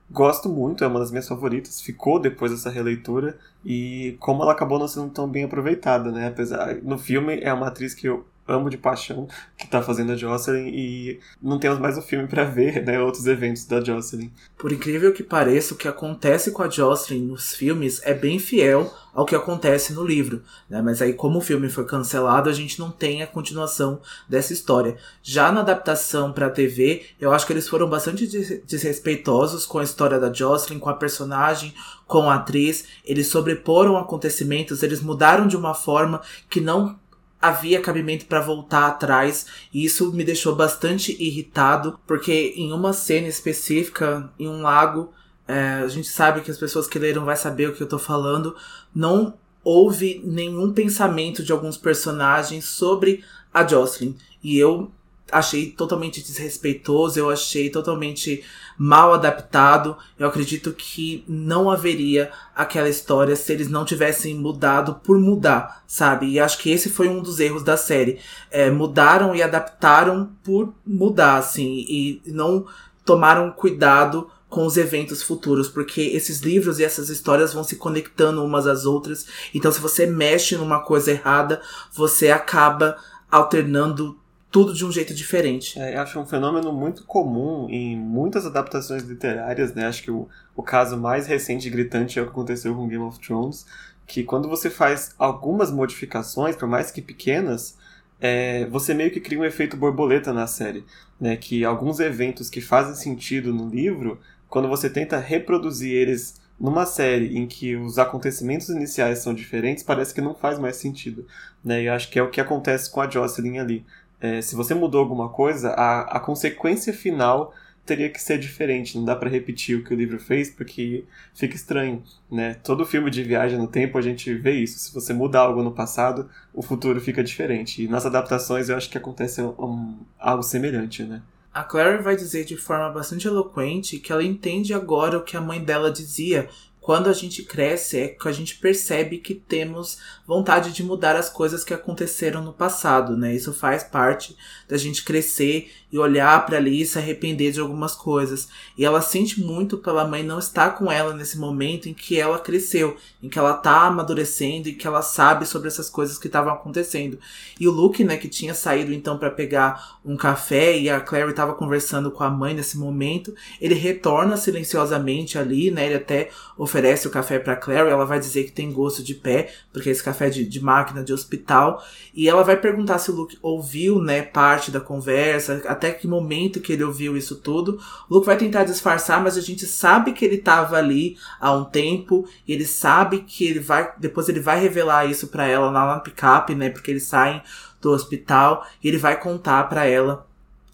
[0.10, 1.82] gosto muito, é uma das minhas favoritas.
[1.82, 3.38] Ficou depois dessa releitura.
[3.66, 6.28] E como ela acabou não sendo tão bem aproveitada, né?
[6.28, 6.76] Apesar.
[6.82, 10.68] No filme é uma atriz que eu amo de paixão que tá fazendo a Jocelyn
[10.68, 14.32] e não temos mais o filme para ver, né, outros eventos da Jocelyn.
[14.58, 18.92] Por incrível que pareça, o que acontece com a Jocelyn nos filmes é bem fiel
[19.14, 20.82] ao que acontece no livro, né?
[20.82, 24.98] Mas aí como o filme foi cancelado, a gente não tem a continuação dessa história.
[25.22, 28.28] Já na adaptação para TV, eu acho que eles foram bastante
[28.66, 31.74] desrespeitosos com a história da Jocelyn, com a personagem,
[32.08, 32.86] com a atriz.
[33.04, 36.98] Eles sobreporam acontecimentos, eles mudaram de uma forma que não
[37.42, 43.28] havia cabimento para voltar atrás e isso me deixou bastante irritado porque em uma cena
[43.28, 45.14] específica em um lago
[45.48, 47.98] é, a gente sabe que as pessoas que leram vai saber o que eu tô
[47.98, 48.56] falando
[48.94, 53.24] não houve nenhum pensamento de alguns personagens sobre
[53.54, 54.16] a Jocelyn.
[54.44, 54.92] E eu
[55.32, 58.44] achei totalmente desrespeitoso, eu achei totalmente
[58.78, 59.98] mal adaptado.
[60.18, 66.28] Eu acredito que não haveria aquela história se eles não tivessem mudado por mudar, sabe?
[66.28, 68.20] E acho que esse foi um dos erros da série.
[68.50, 72.66] É, mudaram e adaptaram por mudar, assim, e não
[73.04, 78.44] tomaram cuidado com os eventos futuros, porque esses livros e essas histórias vão se conectando
[78.44, 79.28] umas às outras.
[79.54, 81.62] Então, se você mexe numa coisa errada,
[81.94, 82.98] você acaba
[83.32, 84.18] alternando
[84.52, 85.80] tudo de um jeito diferente.
[85.80, 89.86] É, acho um fenômeno muito comum em muitas adaptações literárias, né?
[89.86, 93.04] Acho que o, o caso mais recente e gritante é o que aconteceu com Game
[93.04, 93.66] of Thrones,
[94.08, 97.78] que quando você faz algumas modificações, por mais que pequenas,
[98.20, 100.84] é, você meio que cria um efeito borboleta na série,
[101.22, 101.36] né?
[101.38, 107.38] Que alguns eventos que fazem sentido no livro, quando você tenta reproduzir eles numa série
[107.38, 111.26] em que os acontecimentos iniciais são diferentes, parece que não faz mais sentido,
[111.64, 111.84] né?
[111.84, 113.86] E eu acho que é o que acontece com a Jocelyn ali
[114.22, 117.54] é, se você mudou alguma coisa, a, a consequência final
[117.90, 118.98] teria que ser diferente.
[118.98, 122.54] Não dá para repetir o que o livro fez porque fica estranho, né?
[122.64, 124.78] Todo filme de viagem no tempo a gente vê isso.
[124.78, 127.84] Se você muda algo no passado, o futuro fica diferente.
[127.84, 131.22] E nas adaptações eu acho que acontece um, algo semelhante, né?
[131.52, 135.42] A Claire vai dizer de forma bastante eloquente que ela entende agora o que a
[135.42, 136.48] mãe dela dizia
[136.82, 141.30] quando a gente cresce é que a gente percebe que temos vontade de mudar as
[141.30, 143.36] coisas que aconteceram no passado, né?
[143.36, 144.36] Isso faz parte
[144.68, 148.48] da gente crescer e olhar para ali e se arrepender de algumas coisas.
[148.78, 152.40] E ela sente muito pela mãe não estar com ela nesse momento em que ela
[152.40, 156.54] cresceu, em que ela tá amadurecendo e que ela sabe sobre essas coisas que estavam
[156.54, 157.20] acontecendo.
[157.60, 161.32] E o Luke, né, que tinha saído então para pegar um café e a Clary
[161.32, 165.88] estava conversando com a mãe nesse momento, ele retorna silenciosamente ali, né?
[165.88, 166.30] Ele até
[166.70, 170.04] oferece o café para Clary, ela vai dizer que tem gosto de pé, porque esse
[170.04, 174.00] café é de, de máquina de hospital, e ela vai perguntar se o Luke ouviu,
[174.00, 177.80] né, parte da conversa, até que momento que ele ouviu isso tudo.
[178.10, 181.66] O Luke vai tentar disfarçar, mas a gente sabe que ele estava ali há um
[181.66, 185.88] tempo, e ele sabe que ele vai, depois ele vai revelar isso para ela lá
[185.88, 187.42] na picape, né, porque eles saem
[187.82, 190.28] do hospital, e ele vai contar para ela,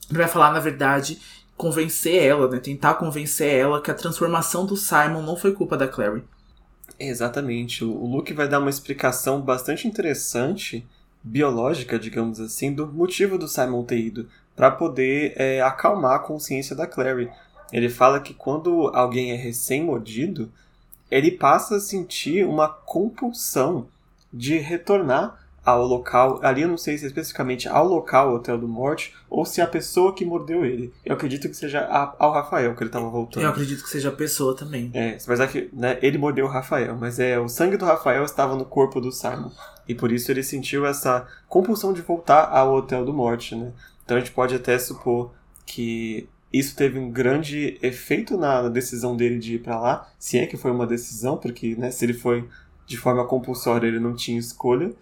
[0.09, 1.19] ele vai falar, na verdade,
[1.57, 5.87] convencer ela, né, tentar convencer ela que a transformação do Simon não foi culpa da
[5.87, 6.23] Clary.
[6.99, 7.83] Exatamente.
[7.83, 10.85] O Luke vai dar uma explicação bastante interessante,
[11.23, 16.75] biológica, digamos assim, do motivo do Simon ter ido para poder é, acalmar a consciência
[16.75, 17.29] da Clary.
[17.73, 20.51] Ele fala que quando alguém é recém-mordido,
[21.09, 23.87] ele passa a sentir uma compulsão
[24.31, 28.55] de retornar ao local, ali eu não sei se é especificamente ao local, o Hotel
[28.55, 30.93] do Morte, ou se é a pessoa que mordeu ele.
[31.03, 33.41] Eu acredito que seja a, ao Rafael que ele estava voltando.
[33.41, 34.91] Eu acredito que seja a pessoa também.
[34.93, 38.23] É, mas é que né, ele mordeu o Rafael, mas é o sangue do Rafael
[38.23, 39.49] estava no corpo do Simon.
[39.87, 43.71] E por isso ele sentiu essa compulsão de voltar ao Hotel do Morte, né?
[44.03, 45.33] Então a gente pode até supor
[45.65, 50.45] que isso teve um grande efeito na decisão dele de ir para lá, se é
[50.45, 52.47] que foi uma decisão, porque né, se ele foi
[52.85, 54.93] de forma compulsória ele não tinha escolha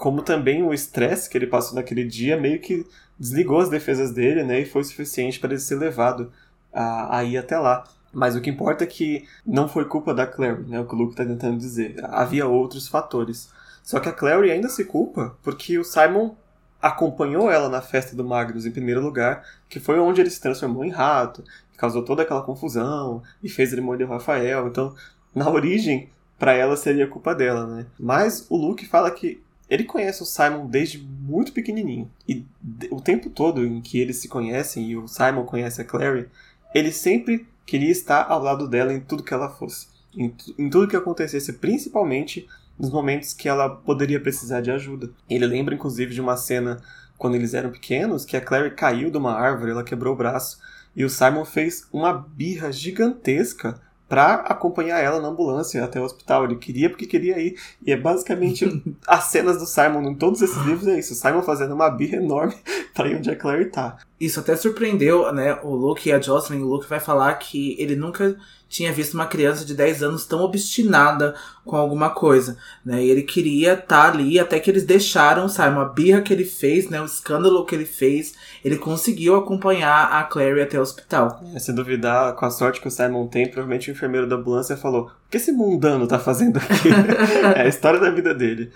[0.00, 2.86] como também o estresse que ele passou naquele dia meio que
[3.18, 6.32] desligou as defesas dele, né, e foi suficiente para ele ser levado
[6.72, 7.84] a, a ir até lá.
[8.10, 10.98] Mas o que importa é que não foi culpa da Clary, né, o que o
[10.98, 11.96] Luke está tentando dizer.
[12.02, 13.50] Havia outros fatores.
[13.82, 16.34] Só que a Clary ainda se culpa porque o Simon
[16.80, 20.82] acompanhou ela na festa do Magnus em primeiro lugar, que foi onde ele se transformou
[20.82, 21.44] em rato,
[21.76, 24.66] causou toda aquela confusão e fez ele morder o Rafael.
[24.66, 24.94] Então,
[25.34, 26.08] na origem,
[26.38, 27.86] para ela seria culpa dela, né?
[27.98, 32.10] Mas o Luke fala que ele conhece o Simon desde muito pequenininho.
[32.28, 32.44] E
[32.90, 36.28] o tempo todo em que eles se conhecem e o Simon conhece a Clary,
[36.74, 39.86] ele sempre queria estar ao lado dela em tudo que ela fosse.
[40.16, 45.10] Em, em tudo que acontecesse, principalmente nos momentos que ela poderia precisar de ajuda.
[45.28, 46.82] Ele lembra, inclusive, de uma cena
[47.16, 50.58] quando eles eram pequenos, que a Clary caiu de uma árvore, ela quebrou o braço,
[50.96, 56.42] e o Simon fez uma birra gigantesca para acompanhar ela na ambulância até o hospital.
[56.42, 57.56] Ele queria porque queria ir.
[57.86, 61.12] E é basicamente as cenas do Simon em todos esses livros é isso.
[61.12, 62.56] O Simon fazendo uma birra enorme
[62.92, 63.98] para ir onde a Claire tá.
[64.20, 65.58] Isso até surpreendeu, né?
[65.62, 66.60] O Luke e a Jocelyn.
[66.60, 68.36] O Luke vai falar que ele nunca
[68.68, 73.02] tinha visto uma criança de 10 anos tão obstinada com alguma coisa, né?
[73.02, 76.44] E ele queria estar tá ali até que eles deixaram, sabe, uma birra que ele
[76.44, 77.00] fez, né?
[77.00, 81.40] O escândalo que ele fez, ele conseguiu acompanhar a Clary até o hospital.
[81.52, 84.76] É, se duvidar, com a sorte que o Simon tem, provavelmente o enfermeiro da ambulância
[84.76, 86.88] falou: "O que esse mundano tá fazendo aqui?"
[87.56, 88.70] é a história da vida dele.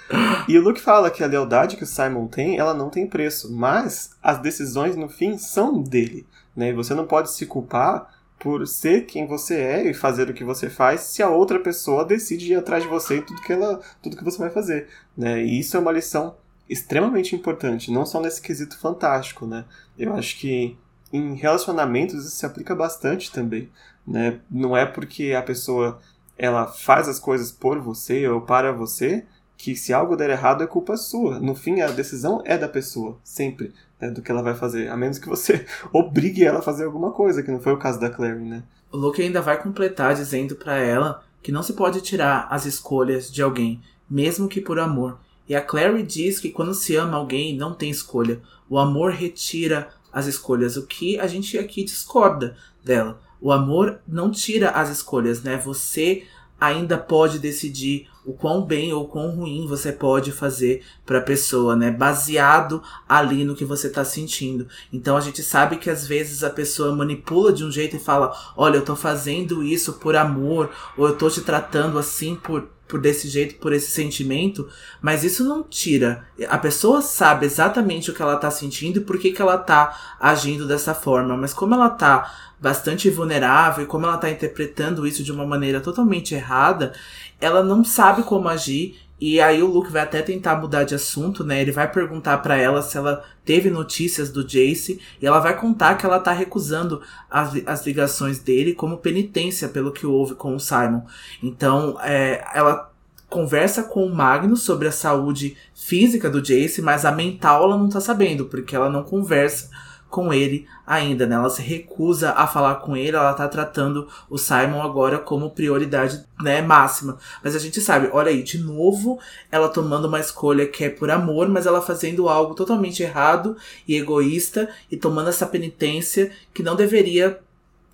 [0.48, 3.52] E o Luke fala que a lealdade que o Simon tem, ela não tem preço,
[3.52, 6.72] mas as decisões no fim são dele, né?
[6.72, 8.14] Você não pode se culpar
[8.44, 12.04] por ser quem você é e fazer o que você faz se a outra pessoa
[12.04, 14.86] decide ir atrás de você e tudo que ela tudo que você vai fazer
[15.16, 16.36] né e isso é uma lição
[16.68, 19.64] extremamente importante não só nesse quesito fantástico né
[19.98, 20.76] eu acho que
[21.10, 23.70] em relacionamentos isso se aplica bastante também
[24.06, 25.98] né não é porque a pessoa
[26.36, 29.24] ela faz as coisas por você ou para você
[29.56, 31.38] que se algo der errado é culpa sua.
[31.38, 34.88] No fim, a decisão é da pessoa, sempre, né, do que ela vai fazer.
[34.88, 38.00] A menos que você obrigue ela a fazer alguma coisa, que não foi o caso
[38.00, 38.62] da Clary, né?
[38.90, 43.30] O Luke ainda vai completar dizendo para ela que não se pode tirar as escolhas
[43.30, 45.18] de alguém, mesmo que por amor.
[45.48, 48.40] E a Clary diz que quando se ama alguém, não tem escolha.
[48.68, 53.20] O amor retira as escolhas, o que a gente aqui discorda dela.
[53.44, 55.58] O amor não tira as escolhas, né?
[55.58, 56.24] Você
[56.58, 61.76] ainda pode decidir o quão bem ou quão ruim você pode fazer para a pessoa,
[61.76, 61.90] né?
[61.90, 64.66] Baseado ali no que você tá sentindo.
[64.90, 68.34] Então a gente sabe que às vezes a pessoa manipula de um jeito e fala:
[68.56, 73.00] "Olha, eu tô fazendo isso por amor, ou eu tô te tratando assim por por
[73.00, 74.68] desse jeito, por esse sentimento,
[75.00, 76.26] mas isso não tira.
[76.48, 80.16] A pessoa sabe exatamente o que ela tá sentindo e por que, que ela tá
[80.20, 85.22] agindo dessa forma, mas como ela tá bastante vulnerável e como ela tá interpretando isso
[85.22, 86.92] de uma maneira totalmente errada,
[87.40, 91.44] ela não sabe como agir e aí o Luke vai até tentar mudar de assunto,
[91.44, 91.62] né?
[91.62, 95.94] Ele vai perguntar para ela se ela teve notícias do Jace e ela vai contar
[95.94, 100.60] que ela tá recusando as, as ligações dele como penitência pelo que houve com o
[100.60, 101.02] Simon.
[101.42, 102.92] Então, é, ela
[103.30, 107.88] conversa com o Magnus sobre a saúde física do Jace, mas a mental ela não
[107.88, 109.70] tá sabendo, porque ela não conversa
[110.14, 111.34] com ele ainda, né?
[111.34, 116.24] Ela se recusa a falar com ele, ela tá tratando o Simon agora como prioridade,
[116.40, 117.18] né, máxima.
[117.42, 119.18] Mas a gente sabe, olha aí, de novo,
[119.50, 123.56] ela tomando uma escolha que é por amor, mas ela fazendo algo totalmente errado
[123.88, 127.40] e egoísta e tomando essa penitência que não deveria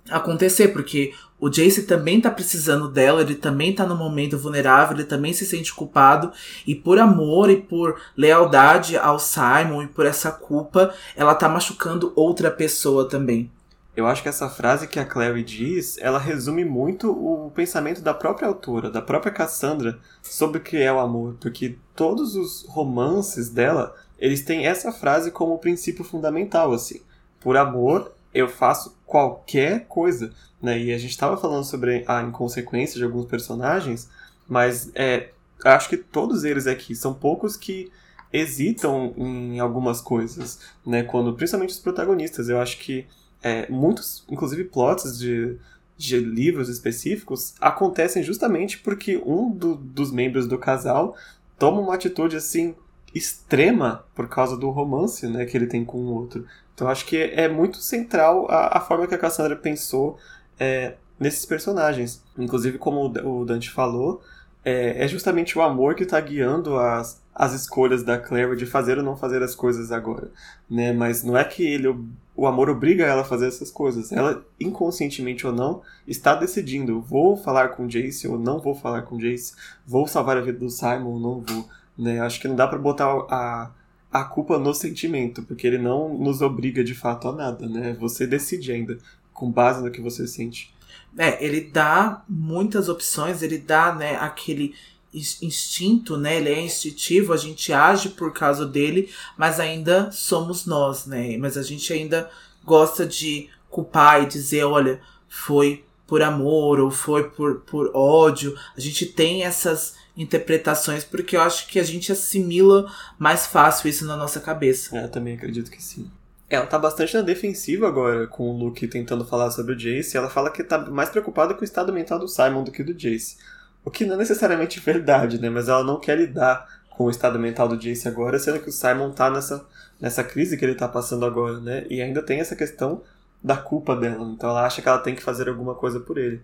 [0.09, 5.05] acontecer, porque o Jace também tá precisando dela, ele também tá num momento vulnerável, ele
[5.05, 6.31] também se sente culpado.
[6.67, 12.13] E por amor e por lealdade ao Simon e por essa culpa, ela tá machucando
[12.15, 13.51] outra pessoa também.
[13.95, 18.13] Eu acho que essa frase que a Clary diz, ela resume muito o pensamento da
[18.13, 21.35] própria autora, da própria Cassandra, sobre o que é o amor.
[21.41, 27.01] Porque todos os romances dela, eles têm essa frase como princípio fundamental, assim.
[27.39, 30.31] Por amor, eu faço qualquer coisa.
[30.61, 30.79] Né?
[30.79, 34.09] E a gente estava falando sobre a inconsequência de alguns personagens,
[34.47, 35.31] mas é,
[35.65, 37.91] acho que todos eles aqui são poucos que
[38.31, 41.03] hesitam em algumas coisas, né?
[41.03, 43.05] Quando, principalmente os protagonistas, eu acho que
[43.43, 45.57] é, muitos, inclusive plots de,
[45.97, 51.17] de livros específicos, acontecem justamente porque um do, dos membros do casal
[51.59, 52.73] toma uma atitude assim
[53.13, 56.45] extrema por causa do romance né, que ele tem com o outro.
[56.81, 60.17] Então acho que é muito central a, a forma que a Cassandra pensou
[60.59, 62.23] é, nesses personagens.
[62.35, 64.19] Inclusive, como o Dante falou,
[64.65, 68.97] é, é justamente o amor que está guiando as, as escolhas da Claire de fazer
[68.97, 70.31] ou não fazer as coisas agora,
[70.67, 70.91] né?
[70.91, 71.87] Mas não é que ele
[72.35, 74.11] o amor obriga ela a fazer essas coisas.
[74.11, 79.19] Ela inconscientemente ou não está decidindo, vou falar com Jace ou não vou falar com
[79.19, 79.53] Jace,
[79.85, 82.19] vou salvar a vida do Simon ou não vou, né?
[82.21, 83.69] Acho que não dá para botar a
[84.11, 87.95] a culpa no sentimento, porque ele não nos obriga de fato a nada, né?
[87.99, 88.97] Você decide ainda
[89.33, 90.73] com base no que você sente.
[91.17, 94.75] É, ele dá muitas opções, ele dá, né, aquele
[95.13, 96.37] instinto, né?
[96.37, 101.37] Ele é instintivo, a gente age por causa dele, mas ainda somos nós, né?
[101.37, 102.29] Mas a gente ainda
[102.63, 108.57] gosta de culpar e dizer, olha, foi por amor ou foi por, por ódio.
[108.75, 114.05] A gente tem essas interpretações porque eu acho que a gente assimila mais fácil isso
[114.05, 114.97] na nossa cabeça.
[114.97, 116.09] É, eu também acredito que sim.
[116.49, 120.17] Ela tá bastante na defensiva agora com o Luke tentando falar sobre o Jace.
[120.17, 122.93] Ela fala que tá mais preocupada com o estado mental do Simon do que do
[122.93, 123.37] Jace.
[123.85, 125.49] O que não é necessariamente verdade, né?
[125.49, 128.71] Mas ela não quer lidar com o estado mental do Jace agora, sendo que o
[128.71, 129.65] Simon tá nessa,
[129.99, 131.85] nessa crise que ele tá passando agora, né?
[131.89, 133.01] E ainda tem essa questão
[133.41, 134.23] da culpa dela.
[134.25, 136.41] Então ela acha que ela tem que fazer alguma coisa por ele.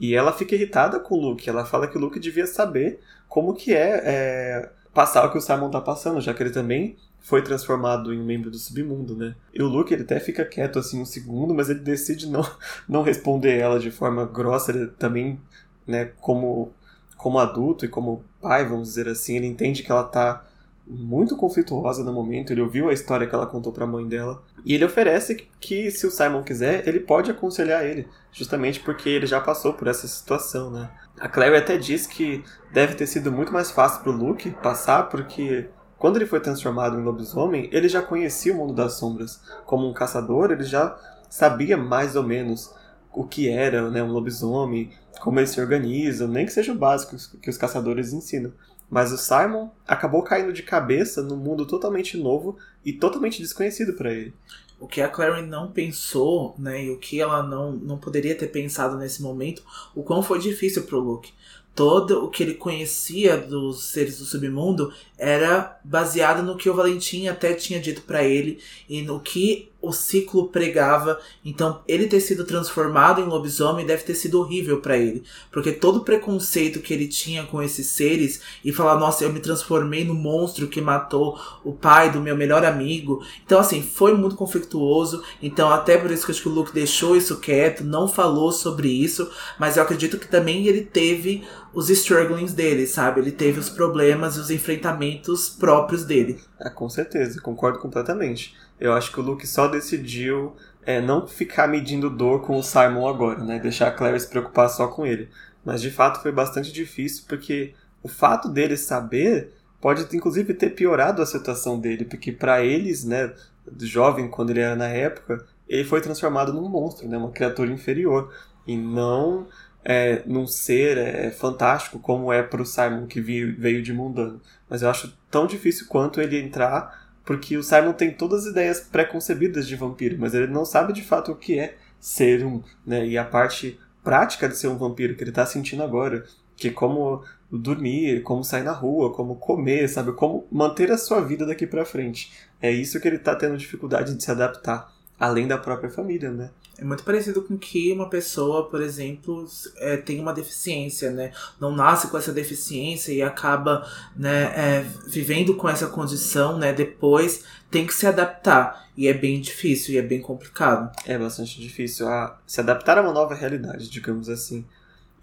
[0.00, 1.48] E ela fica irritada com o Luke.
[1.48, 5.40] Ela fala que o Luke devia saber como que é, é passar o que o
[5.40, 9.34] Simon tá passando, já que ele também foi transformado em um membro do submundo, né?
[9.52, 12.48] E o Luke, ele até fica quieto assim um segundo, mas ele decide não,
[12.88, 15.38] não responder ela de forma grossa, ele também,
[15.86, 16.72] né, como,
[17.16, 20.47] como adulto e como pai, vamos dizer assim, ele entende que ela tá
[20.88, 24.42] muito conflituosa no momento, ele ouviu a história que ela contou para a mãe dela,
[24.64, 29.26] e ele oferece que se o Simon quiser, ele pode aconselhar ele, justamente porque ele
[29.26, 30.88] já passou por essa situação, né?
[31.20, 35.68] A Claire até diz que deve ter sido muito mais fácil pro Luke passar, porque
[35.98, 39.40] quando ele foi transformado em lobisomem, ele já conhecia o mundo das sombras.
[39.66, 40.96] Como um caçador, ele já
[41.28, 42.72] sabia mais ou menos
[43.12, 47.16] o que era né, um lobisomem, como eles se organizam, nem que seja o básico
[47.40, 48.52] que os caçadores ensinam.
[48.90, 54.12] Mas o Simon acabou caindo de cabeça num mundo totalmente novo e totalmente desconhecido para
[54.12, 54.32] ele.
[54.80, 58.46] O que a Clary não pensou, né, e o que ela não, não poderia ter
[58.46, 59.62] pensado nesse momento,
[59.94, 61.32] o quão foi difícil pro Luke
[61.78, 67.28] todo o que ele conhecia dos seres do submundo era baseado no que o Valentim
[67.28, 71.20] até tinha dito para ele e no que o ciclo pregava.
[71.44, 75.98] Então, ele ter sido transformado em lobisomem deve ter sido horrível para ele, porque todo
[75.98, 80.14] o preconceito que ele tinha com esses seres e falar, nossa, eu me transformei no
[80.14, 83.22] monstro que matou o pai do meu melhor amigo.
[83.44, 85.22] Então, assim, foi muito conflituoso.
[85.42, 88.52] Então, até por isso que eu acho que o Luke deixou isso quieto, não falou
[88.52, 93.20] sobre isso, mas eu acredito que também ele teve os strugglings dele, sabe?
[93.20, 96.40] Ele teve os problemas e os enfrentamentos próprios dele.
[96.60, 98.56] É, com certeza, concordo completamente.
[98.80, 103.06] Eu acho que o Luke só decidiu é, não ficar medindo dor com o Simon
[103.06, 103.58] agora, né?
[103.58, 105.28] Deixar a Claire se preocupar só com ele.
[105.64, 111.22] Mas de fato foi bastante difícil, porque o fato dele saber pode inclusive ter piorado
[111.22, 113.32] a situação dele, porque para eles, né,
[113.80, 118.32] jovem quando ele era na época, ele foi transformado num monstro, né, uma criatura inferior,
[118.66, 119.46] e não
[119.84, 124.40] é, num ser é, fantástico como é para o Simon que veio de mundano.
[124.68, 128.80] Mas eu acho tão difícil quanto ele entrar porque o Simon tem todas as ideias
[128.80, 133.06] pré-concebidas de vampiro, mas ele não sabe de fato o que é ser um, né?
[133.06, 136.24] E a parte prática de ser um vampiro que ele está sentindo agora,
[136.56, 141.44] que como dormir, como sair na rua, como comer, sabe, como manter a sua vida
[141.44, 142.32] daqui para frente.
[142.62, 146.50] É isso que ele está tendo dificuldade de se adaptar, além da própria família, né?
[146.78, 149.44] É muito parecido com que uma pessoa, por exemplo,
[149.78, 151.32] é, tem uma deficiência, né?
[151.60, 153.84] Não nasce com essa deficiência e acaba
[154.16, 156.72] né, é, vivendo com essa condição, né?
[156.72, 158.86] Depois tem que se adaptar.
[158.96, 160.90] E é bem difícil e é bem complicado.
[161.04, 164.64] É bastante difícil a se adaptar a uma nova realidade, digamos assim.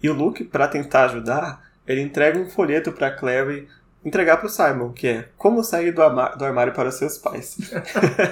[0.02, 3.66] E o Luke, para tentar ajudar, ele entrega um folheto para Clary
[4.06, 6.00] entregar pro Simon, que é como sair do,
[6.36, 7.58] do armário para seus pais.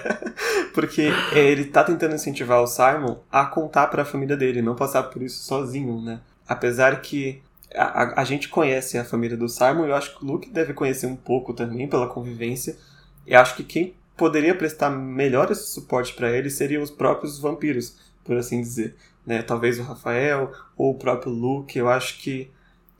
[0.72, 5.02] Porque ele tá tentando incentivar o Simon a contar para a família dele, não passar
[5.04, 6.20] por isso sozinho, né?
[6.46, 7.42] Apesar que
[7.74, 10.72] a, a, a, gente conhece a família do Simon, eu acho que o Luke deve
[10.72, 12.76] conhecer um pouco também pela convivência.
[13.26, 17.96] E acho que quem poderia prestar melhor esse suporte para ele seriam os próprios vampiros,
[18.22, 18.94] por assim dizer.
[19.26, 19.42] Né?
[19.42, 21.76] Talvez o Rafael ou o próprio Luke.
[21.76, 22.48] Eu acho que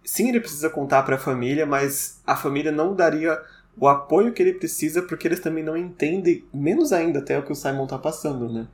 [0.05, 3.41] sim, ele precisa contar para a família, mas a família não daria
[3.77, 7.53] o apoio que ele precisa porque eles também não entendem, menos ainda até o que
[7.53, 8.69] o Simon tá passando, né?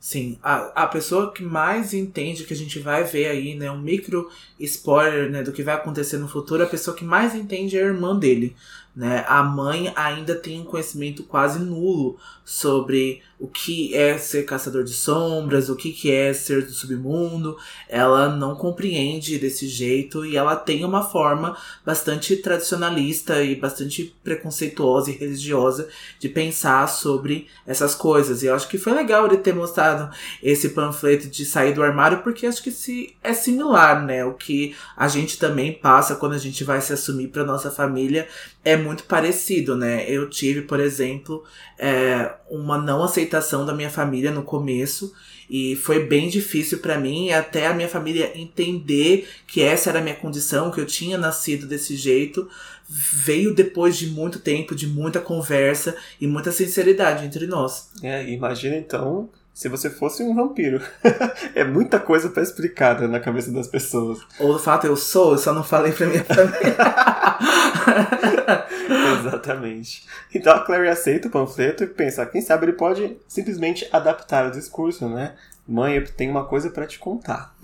[0.00, 3.78] Sim, a, a pessoa que mais entende que a gente vai ver aí, né, um
[3.78, 7.82] micro spoiler, né, do que vai acontecer no futuro, a pessoa que mais entende é
[7.82, 8.56] a irmã dele,
[8.96, 9.24] né?
[9.28, 14.92] A mãe ainda tem um conhecimento quase nulo sobre o que é ser caçador de
[14.92, 17.56] sombras, o que, que é ser do submundo.
[17.88, 25.10] Ela não compreende desse jeito e ela tem uma forma bastante tradicionalista e bastante preconceituosa
[25.10, 25.88] e religiosa
[26.18, 28.42] de pensar sobre essas coisas.
[28.42, 32.22] E eu acho que foi legal ele ter mostrado esse panfleto de sair do armário,
[32.22, 34.22] porque acho que se é similar, né?
[34.22, 38.28] O que a gente também passa quando a gente vai se assumir para nossa família
[38.62, 40.04] é muito parecido, né?
[40.06, 41.42] Eu tive, por exemplo,
[41.78, 43.29] é, uma não aceitação
[43.64, 45.12] da minha família no começo
[45.50, 50.02] e foi bem difícil para mim até a minha família entender que essa era a
[50.02, 52.48] minha condição, que eu tinha nascido desse jeito.
[52.88, 57.90] Veio depois de muito tempo, de muita conversa e muita sinceridade entre nós.
[58.00, 59.28] É, imagina então
[59.60, 60.80] se você fosse um vampiro.
[61.54, 64.18] é muita coisa para explicar né, na cabeça das pessoas.
[64.38, 66.76] Ou do fato eu sou, eu só não falei pra minha família.
[69.20, 70.06] Exatamente.
[70.34, 74.50] Então a Clary aceita o panfleto e pensa, quem sabe ele pode simplesmente adaptar o
[74.50, 75.34] discurso, né?
[75.68, 77.54] Mãe, eu tenho uma coisa para te contar.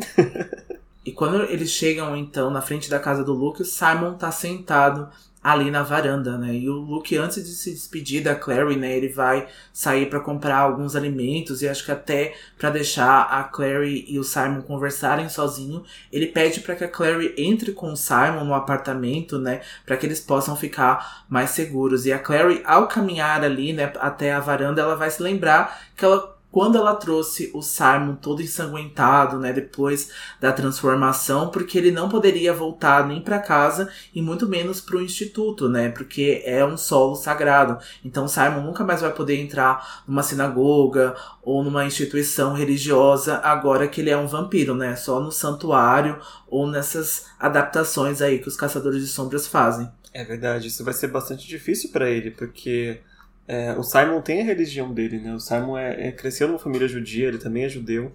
[1.02, 5.08] e quando eles chegam então na frente da casa do Luke, o Simon tá sentado
[5.46, 6.52] ali na varanda, né?
[6.52, 10.58] E o Luke, antes de se despedir da Clary, né, ele vai sair para comprar
[10.58, 15.84] alguns alimentos e acho que até para deixar a Clary e o Simon conversarem sozinho,
[16.12, 20.04] ele pede para que a Clary entre com o Simon no apartamento, né, para que
[20.04, 22.06] eles possam ficar mais seguros.
[22.06, 26.04] E a Clary, ao caminhar ali, né, até a varanda, ela vai se lembrar que
[26.04, 32.08] ela quando ela trouxe o Simon todo ensanguentado, né, depois da transformação, porque ele não
[32.08, 36.78] poderia voltar nem para casa e muito menos para o instituto, né, porque é um
[36.78, 37.76] solo sagrado.
[38.02, 44.00] Então Simon nunca mais vai poder entrar numa sinagoga ou numa instituição religiosa agora que
[44.00, 49.02] ele é um vampiro, né, só no santuário ou nessas adaptações aí que os caçadores
[49.02, 49.90] de sombras fazem.
[50.10, 53.02] É verdade, isso vai ser bastante difícil para ele, porque
[53.48, 55.34] é, o Simon tem a religião dele, né?
[55.34, 58.12] O Simon é, é, cresceu numa família judia, ele também é judeu.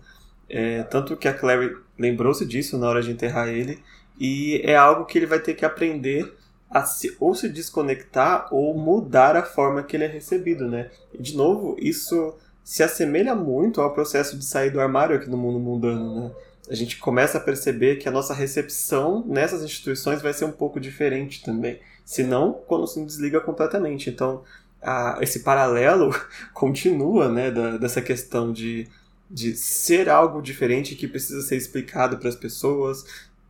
[0.49, 3.81] É, tanto que a Clary lembrou-se disso na hora de enterrar ele.
[4.19, 6.31] E é algo que ele vai ter que aprender
[6.69, 10.89] a se, ou se desconectar ou mudar a forma que ele é recebido, né?
[11.13, 15.37] E, de novo, isso se assemelha muito ao processo de sair do armário aqui no
[15.37, 16.31] mundo mundano, né?
[16.69, 20.79] A gente começa a perceber que a nossa recepção nessas instituições vai ser um pouco
[20.79, 21.79] diferente também.
[22.05, 24.09] Se não, quando se desliga completamente.
[24.09, 24.43] Então,
[24.81, 26.13] a, esse paralelo
[26.53, 28.87] continua, né, da, dessa questão de,
[29.29, 33.05] de ser algo diferente que precisa ser explicado para as pessoas,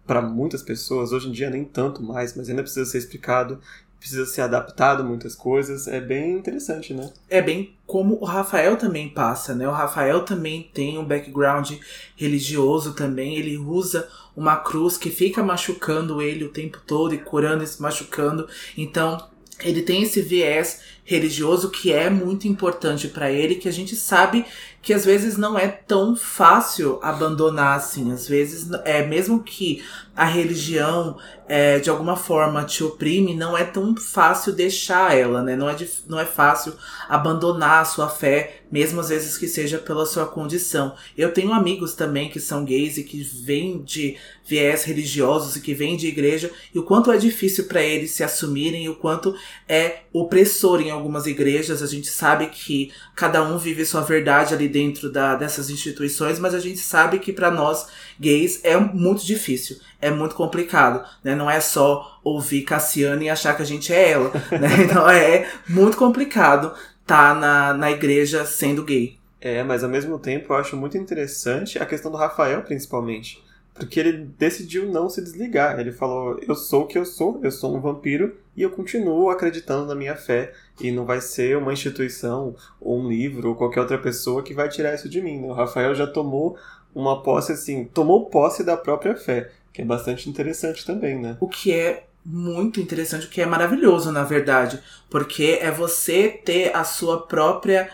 [0.05, 3.59] para muitas pessoas, hoje em dia nem tanto mais, mas ainda precisa ser explicado,
[4.01, 7.13] precisa ser adaptado muitas coisas, é bem interessante, né?
[7.29, 9.67] É bem como o Rafael também passa, né?
[9.67, 11.73] O Rafael também tem um background
[12.15, 17.63] religioso também, ele usa uma cruz que fica machucando ele o tempo todo e curando
[17.63, 18.47] e se machucando.
[18.75, 19.29] Então,
[19.64, 24.45] ele tem esse viés religioso que é muito importante para ele, que a gente sabe
[24.82, 28.12] que às vezes não é tão fácil abandonar assim.
[28.12, 29.84] Às vezes, é mesmo que
[30.16, 35.55] a religião é, de alguma forma te oprime, não é tão fácil deixar ela, né?
[35.55, 35.76] Não é,
[36.07, 36.74] não é fácil
[37.09, 40.95] abandonar a sua fé, mesmo às vezes que seja pela sua condição.
[41.17, 45.74] Eu tenho amigos também que são gays e que vêm de viés religiosos e que
[45.74, 49.36] vêm de igreja, e o quanto é difícil para eles se assumirem, e o quanto
[49.67, 51.82] é opressor em algumas igrejas.
[51.82, 56.53] A gente sabe que cada um vive sua verdade ali dentro da, dessas instituições, mas
[56.53, 57.88] a gente sabe que para nós
[58.19, 61.36] gays é muito difícil, é muito complicado, né?
[61.36, 64.82] Não é só ouvir Cassiane e achar que a gente é ela, né?
[64.84, 66.74] Então é muito complicado
[67.12, 69.18] tá na, na igreja sendo gay.
[69.41, 73.43] É, mas ao mesmo tempo eu acho muito interessante a questão do Rafael, principalmente.
[73.74, 75.78] Porque ele decidiu não se desligar.
[75.78, 79.30] Ele falou: Eu sou o que eu sou, eu sou um vampiro e eu continuo
[79.30, 80.53] acreditando na minha fé.
[80.80, 84.70] E não vai ser uma instituição, ou um livro, ou qualquer outra pessoa que vai
[84.70, 85.41] tirar isso de mim.
[85.41, 85.47] Né?
[85.47, 86.57] O Rafael já tomou
[86.95, 91.38] uma posse assim, tomou posse da própria fé, que é bastante interessante também, né?
[91.39, 96.84] O que é muito interessante, que é maravilhoso, na verdade, porque é você ter a
[96.84, 97.89] sua própria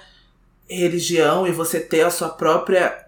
[0.69, 3.07] religião e você ter a sua própria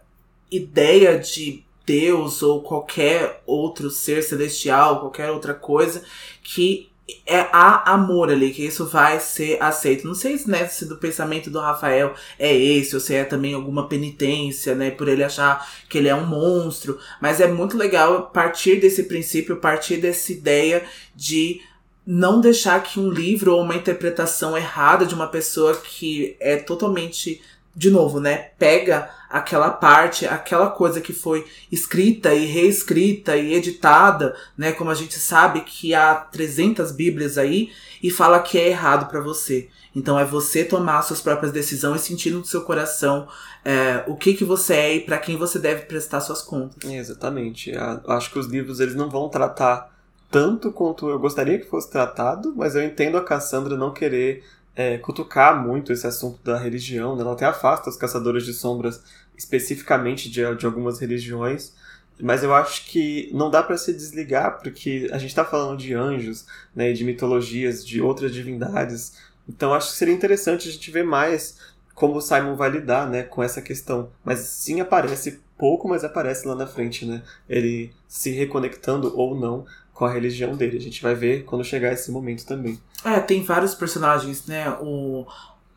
[0.50, 6.04] ideia de Deus ou qualquer outro ser celestial, qualquer outra coisa,
[6.44, 6.90] que
[7.26, 10.08] é há amor ali, que isso vai ser aceito.
[10.08, 13.88] Não sei né, se do pensamento do Rafael é esse, ou se é também alguma
[13.88, 18.80] penitência, né, por ele achar que ele é um monstro, mas é muito legal partir
[18.80, 20.84] desse princípio, partir dessa ideia
[21.16, 21.62] de
[22.06, 27.42] não deixar que um livro ou uma interpretação errada de uma pessoa que é totalmente
[27.80, 34.36] de novo, né, pega aquela parte, aquela coisa que foi escrita e reescrita e editada,
[34.58, 37.72] né, como a gente sabe que há 300 bíblias aí
[38.04, 39.70] e fala que é errado para você.
[39.96, 43.30] Então é você tomar suas próprias decisões, sentindo no seu coração
[43.64, 46.84] é, o que que você é e para quem você deve prestar suas contas.
[46.98, 47.72] exatamente.
[47.72, 49.90] Eu acho que os livros eles não vão tratar
[50.30, 54.44] tanto quanto eu gostaria que fosse tratado, mas eu entendo a Cassandra não querer
[54.80, 57.22] é, cutucar muito esse assunto da religião, né?
[57.22, 59.04] ela até afasta os caçadores de sombras
[59.38, 61.74] especificamente de, de algumas religiões,
[62.18, 65.94] mas eu acho que não dá para se desligar, porque a gente está falando de
[65.94, 69.18] anjos, né, de mitologias, de outras divindades,
[69.50, 71.58] então acho que seria interessante a gente ver mais
[71.94, 74.10] como o Simon vai lidar né, com essa questão.
[74.24, 77.22] Mas sim aparece pouco, mas aparece lá na frente, né?
[77.50, 79.66] Ele se reconectando ou não
[80.00, 80.78] com a religião dele.
[80.78, 82.80] A gente vai ver quando chegar esse momento também.
[83.04, 84.70] É, tem vários personagens, né?
[84.80, 85.28] O,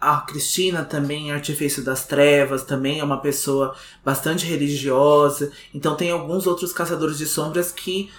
[0.00, 5.50] a Cristina também, artifício das trevas, também é uma pessoa bastante religiosa.
[5.74, 8.10] Então tem alguns outros caçadores de sombras que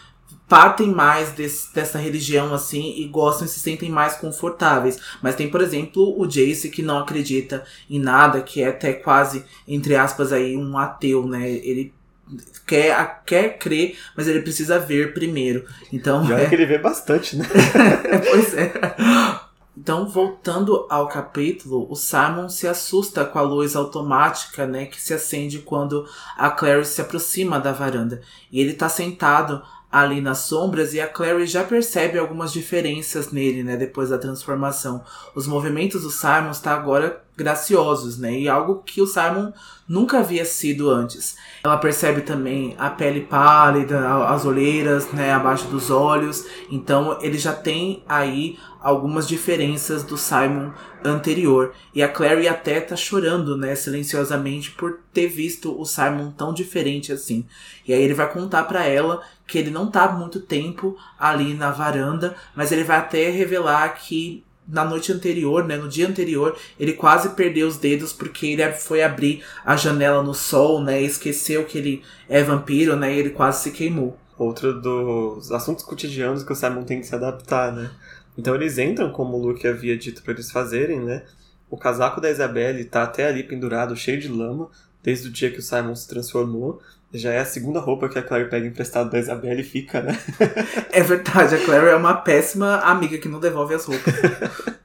[0.50, 5.00] partem mais desse, dessa religião assim e gostam e se sentem mais confortáveis.
[5.22, 9.46] Mas tem, por exemplo, o Jace que não acredita em nada, que é até quase,
[9.66, 11.50] entre aspas, aí, um ateu, né?
[11.50, 11.94] Ele
[12.66, 15.66] quer, quer crer, mas ele precisa ver primeiro.
[15.92, 17.46] Então, Já é que ele vê bastante, né?
[18.30, 18.74] pois é.
[19.76, 25.14] Então, voltando ao capítulo, o Simon se assusta com a luz automática, né, que se
[25.14, 26.08] acende quando
[26.38, 28.22] a Clary se aproxima da varanda.
[28.52, 33.64] E ele está sentado ali nas sombras e a Clary já percebe algumas diferenças nele,
[33.64, 35.04] né, depois da transformação.
[35.36, 39.52] Os movimentos do Simon estão agora graciosos, né, e algo que o Simon
[39.88, 41.36] nunca havia sido antes.
[41.64, 46.46] Ela percebe também a pele pálida, as olheiras, né, abaixo dos olhos.
[46.70, 50.72] Então ele já tem aí algumas diferenças do Simon
[51.04, 51.74] anterior.
[51.94, 57.12] E a Clary até tá chorando, né, silenciosamente por ter visto o Simon tão diferente
[57.12, 57.46] assim.
[57.88, 61.72] E aí ele vai contar para ela que ele não tá muito tempo ali na
[61.72, 66.94] varanda, mas ele vai até revelar que na noite anterior, né, no dia anterior, ele
[66.94, 71.66] quase perdeu os dedos porque ele foi abrir a janela no sol, né, e esqueceu
[71.66, 74.18] que ele é vampiro, né, e ele quase se queimou.
[74.38, 77.92] Outro dos assuntos cotidianos que o Simon tem que se adaptar, né?
[78.38, 81.24] Então eles entram como o Luke havia dito para eles fazerem, né?
[81.70, 84.70] O casaco da Isabelle tá até ali pendurado, cheio de lama,
[85.04, 86.82] desde o dia que o Simon se transformou.
[87.14, 90.18] Já é a segunda roupa que a Claire pega emprestado da Isabelle e fica, né?
[90.92, 94.14] é verdade, a Claire é uma péssima amiga que não devolve as roupas.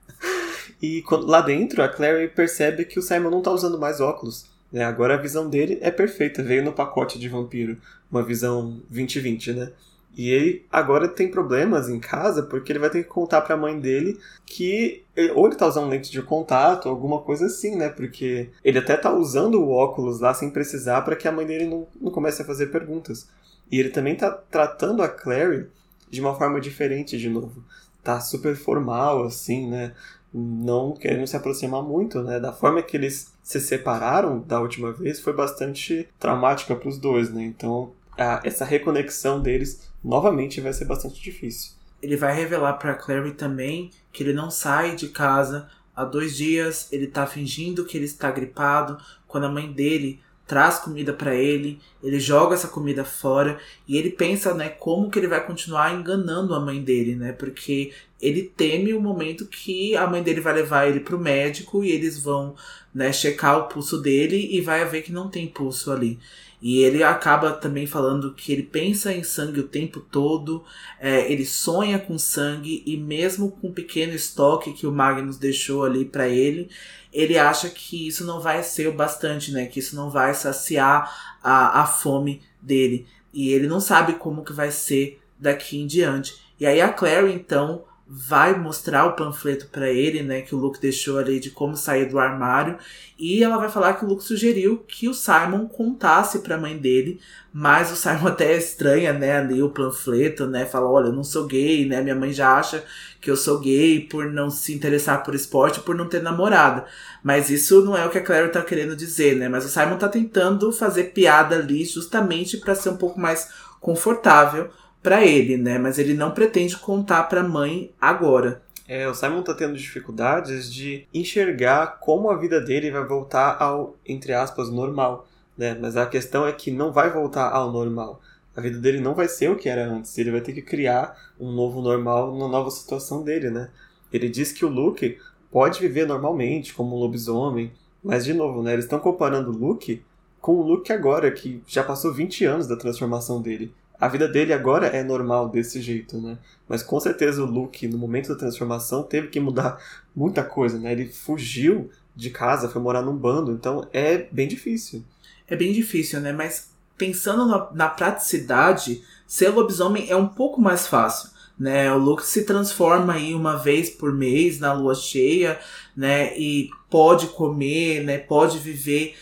[0.83, 4.47] e quando, lá dentro, a Claire percebe que o Simon não tá usando mais óculos.
[4.70, 4.85] Né?
[4.85, 7.79] Agora a visão dele é perfeita, veio no pacote de vampiro.
[8.11, 9.72] Uma visão 2020, né?
[10.16, 13.59] E ele agora tem problemas em casa porque ele vai ter que contar para a
[13.59, 15.05] mãe dele que
[15.35, 17.89] ou ele tá usando lente de contato, alguma coisa assim, né?
[17.89, 21.66] Porque ele até tá usando o óculos lá sem precisar para que a mãe dele
[21.66, 23.29] não, não comece a fazer perguntas.
[23.71, 25.66] E ele também tá tratando a Clary
[26.11, 27.62] de uma forma diferente de novo.
[28.03, 29.93] Tá super formal, assim, né?
[30.33, 32.39] Não querendo se aproximar muito, né?
[32.39, 37.33] Da forma que eles se separaram da última vez foi bastante traumática para os dois,
[37.33, 37.43] né?
[37.43, 41.78] Então, a, essa reconexão deles novamente vai ser bastante difícil.
[42.03, 46.88] Ele vai revelar para Clary também que ele não sai de casa há dois dias,
[46.92, 51.78] ele tá fingindo que ele está gripado, quando a mãe dele traz comida para ele,
[52.03, 56.55] ele joga essa comida fora e ele pensa, né, como que ele vai continuar enganando
[56.55, 57.32] a mãe dele, né?
[57.32, 61.90] Porque ele teme o momento que a mãe dele vai levar ele pro médico e
[61.90, 62.57] eles vão,
[62.94, 66.18] né, checar o pulso dele e vai ver que não tem pulso ali.
[66.61, 70.64] E ele acaba também falando que ele pensa em sangue o tempo todo,
[70.98, 75.84] é, ele sonha com sangue e mesmo com o pequeno estoque que o Magnus deixou
[75.84, 76.68] ali para ele,
[77.12, 79.66] ele acha que isso não vai ser o bastante, né?
[79.66, 83.06] Que isso não vai saciar a, a fome dele.
[83.32, 86.36] E ele não sabe como que vai ser daqui em diante.
[86.59, 90.80] E aí a Clary, então, vai mostrar o panfleto para ele, né, que o Luke
[90.80, 92.78] deixou ali de como sair do armário,
[93.18, 96.78] e ela vai falar que o Luke sugeriu que o Simon contasse para a mãe
[96.78, 97.20] dele,
[97.52, 101.46] mas o Simon até estranha, né, ali o panfleto, né, fala, olha, eu não sou
[101.46, 102.82] gay, né, minha mãe já acha
[103.20, 106.86] que eu sou gay por não se interessar por esporte, por não ter namorada.
[107.22, 109.48] Mas isso não é o que a Claire tá querendo dizer, né?
[109.48, 113.48] Mas o Simon tá tentando fazer piada ali justamente para ser um pouco mais
[113.80, 114.70] confortável
[115.09, 115.78] para ele, né?
[115.78, 118.61] Mas ele não pretende contar para a mãe agora.
[118.86, 123.96] É, o Simon tá tendo dificuldades de enxergar como a vida dele vai voltar ao,
[124.04, 125.74] entre aspas, normal, né?
[125.80, 128.20] Mas a questão é que não vai voltar ao normal.
[128.54, 130.18] A vida dele não vai ser o que era antes.
[130.18, 133.70] Ele vai ter que criar um novo normal na nova situação dele, né?
[134.12, 135.16] Ele diz que o Luke
[135.50, 137.72] pode viver normalmente como um lobisomem,
[138.04, 138.74] Mas, de novo, né?
[138.74, 140.02] Eles estão comparando o Luke
[140.38, 143.72] com o Luke agora, que já passou 20 anos da transformação dele.
[144.01, 146.38] A vida dele agora é normal desse jeito, né?
[146.68, 149.78] Mas com certeza o Luke, no momento da transformação, teve que mudar
[150.14, 150.92] muita coisa, né?
[150.92, 155.05] Ele fugiu de casa, foi morar num bando, então é bem difícil.
[155.49, 156.32] É bem difícil, né?
[156.32, 161.30] Mas pensando na, na praticidade, ser lobisomem é um pouco mais fácil.
[161.59, 165.59] Né, o Luke se transforma aí uma vez por mês na lua cheia,
[165.96, 166.38] né?
[166.38, 168.16] E pode comer, né?
[168.16, 169.16] Pode viver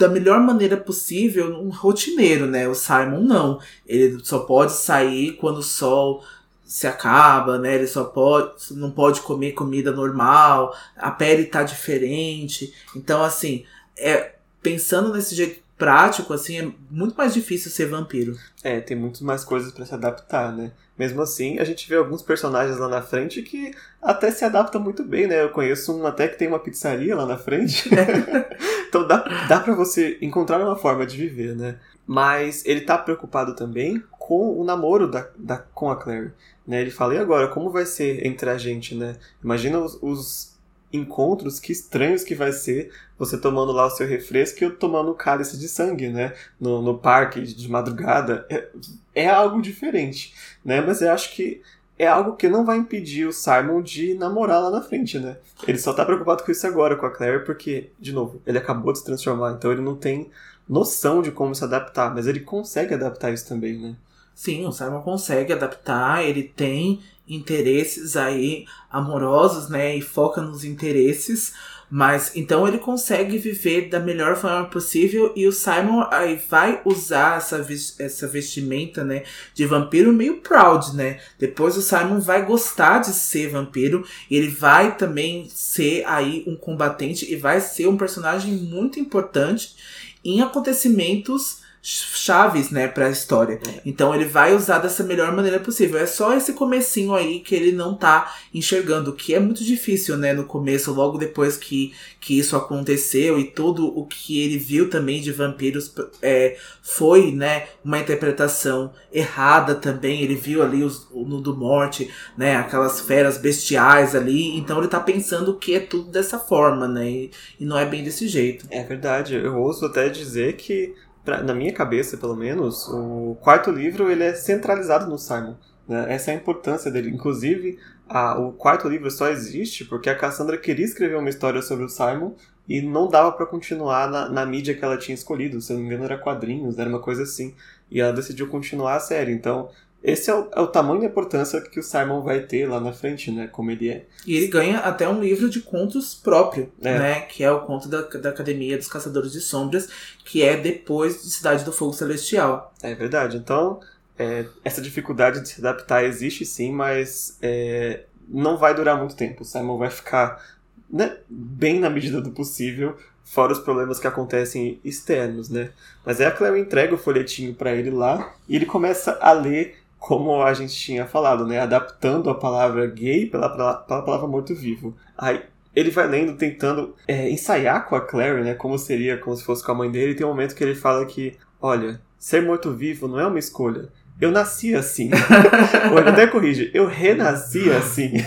[0.00, 2.66] da melhor maneira possível um rotineiro, né?
[2.66, 3.60] O Simon não.
[3.86, 6.24] Ele só pode sair quando o sol
[6.64, 7.74] se acaba, né?
[7.74, 12.72] Ele só pode, não pode comer comida normal, a pele tá diferente.
[12.96, 13.64] Então, assim,
[13.98, 14.32] é
[14.62, 18.38] pensando nesse jeito prático, assim, é muito mais difícil ser vampiro.
[18.62, 20.72] É, tem muito mais coisas para se adaptar, né?
[21.00, 23.70] Mesmo assim, a gente vê alguns personagens lá na frente que
[24.02, 25.42] até se adaptam muito bem, né?
[25.42, 27.88] Eu conheço um até que tem uma pizzaria lá na frente.
[28.86, 31.78] então dá, dá para você encontrar uma forma de viver, né?
[32.06, 36.32] Mas ele tá preocupado também com o namoro da, da, com a Claire.
[36.66, 36.82] Né?
[36.82, 39.16] Ele fala, e agora, como vai ser entre a gente, né?
[39.42, 40.49] Imagina os, os
[40.92, 45.10] encontros, que estranhos que vai ser você tomando lá o seu refresco e eu tomando
[45.10, 46.32] um cálice de sangue, né?
[46.60, 48.46] No, no parque de madrugada.
[48.48, 48.68] É,
[49.14, 50.34] é algo diferente,
[50.64, 50.80] né?
[50.80, 51.62] Mas eu acho que
[51.98, 55.36] é algo que não vai impedir o Simon de namorar lá na frente, né?
[55.68, 58.90] Ele só tá preocupado com isso agora, com a Claire, porque, de novo, ele acabou
[58.90, 60.30] de se transformar, então ele não tem
[60.66, 63.94] noção de como se adaptar, mas ele consegue adaptar isso também, né?
[64.40, 69.94] Sim, o Simon consegue adaptar, ele tem interesses aí amorosos, né?
[69.94, 71.52] E foca nos interesses.
[71.90, 77.36] Mas então ele consegue viver da melhor forma possível e o Simon aí vai usar
[77.36, 77.66] essa,
[77.98, 81.20] essa vestimenta, né, de vampiro meio proud, né?
[81.38, 87.30] Depois o Simon vai gostar de ser vampiro ele vai também ser aí um combatente
[87.30, 89.76] e vai ser um personagem muito importante
[90.24, 93.58] em acontecimentos chaves, né, para a história.
[93.66, 93.80] É.
[93.86, 95.98] Então ele vai usar dessa melhor maneira possível.
[95.98, 100.32] É só esse comecinho aí que ele não tá enxergando, que é muito difícil, né,
[100.32, 105.22] no começo, logo depois que, que isso aconteceu e tudo o que ele viu também
[105.22, 110.20] de vampiros é, foi, né, uma interpretação errada também.
[110.20, 114.56] Ele viu ali os, o Nudo Morte, né, aquelas feras bestiais ali.
[114.58, 118.04] Então ele tá pensando que é tudo dessa forma, né, e, e não é bem
[118.04, 118.66] desse jeito.
[118.70, 119.34] É verdade.
[119.34, 120.94] Eu ouço até dizer que
[121.24, 125.54] pra, na minha cabeça, pelo menos, o quarto livro ele é centralizado no Simon.
[125.86, 126.06] Né?
[126.08, 127.10] Essa é a importância dele.
[127.10, 131.84] Inclusive, a, o quarto livro só existe porque a Cassandra queria escrever uma história sobre
[131.84, 132.32] o Simon
[132.68, 135.60] e não dava para continuar na, na, mídia que ela tinha escolhido.
[135.60, 137.54] Se eu não me engano, era quadrinhos, era uma coisa assim.
[137.90, 139.32] E ela decidiu continuar a série.
[139.32, 139.70] Então,
[140.02, 142.92] esse é o, é o, tamanho e importância que o Simon vai ter lá na
[142.92, 143.46] frente, né?
[143.48, 144.06] Como ele é.
[144.26, 146.98] E ele ganha até um livro de contos próprio, é.
[146.98, 147.20] né?
[147.20, 149.88] Que é o conto da, da Academia dos Caçadores de Sombras,
[150.24, 152.72] que é depois de Cidade do Fogo Celestial.
[152.82, 153.36] É verdade.
[153.36, 153.80] Então,
[154.18, 159.42] é, essa dificuldade de se adaptar existe sim, mas é, não vai durar muito tempo.
[159.42, 160.42] O Simon vai ficar
[160.90, 165.70] né, bem na medida do possível, fora os problemas que acontecem externos, né?
[166.04, 169.79] Mas é a Claire entrega o folhetinho para ele lá e ele começa a ler
[170.00, 171.60] como a gente tinha falado, né?
[171.60, 174.96] Adaptando a palavra gay pela, pela, palavra morto-vivo.
[175.16, 175.42] Aí
[175.76, 178.54] ele vai lendo, tentando é, ensaiar com a Clary, né?
[178.54, 180.12] Como seria, como se fosse com a mãe dele.
[180.12, 183.90] E tem um momento que ele fala que, olha, ser morto-vivo não é uma escolha.
[184.18, 185.10] Eu nasci assim.
[185.92, 188.12] Ou ele até corrige, eu renasci assim.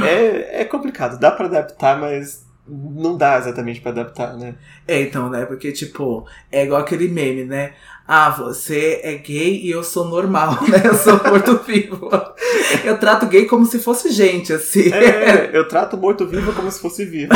[0.06, 4.54] é, é complicado, dá para adaptar, mas não dá exatamente para adaptar, né?
[4.86, 5.44] É, então, né?
[5.44, 7.72] Porque, tipo, é igual aquele meme, né?
[8.06, 10.82] Ah, você é gay e eu sou normal, né?
[10.84, 12.10] Eu sou morto-vivo.
[12.84, 14.92] eu trato gay como se fosse gente, assim.
[14.92, 17.32] É, eu trato morto-vivo como se fosse vivo.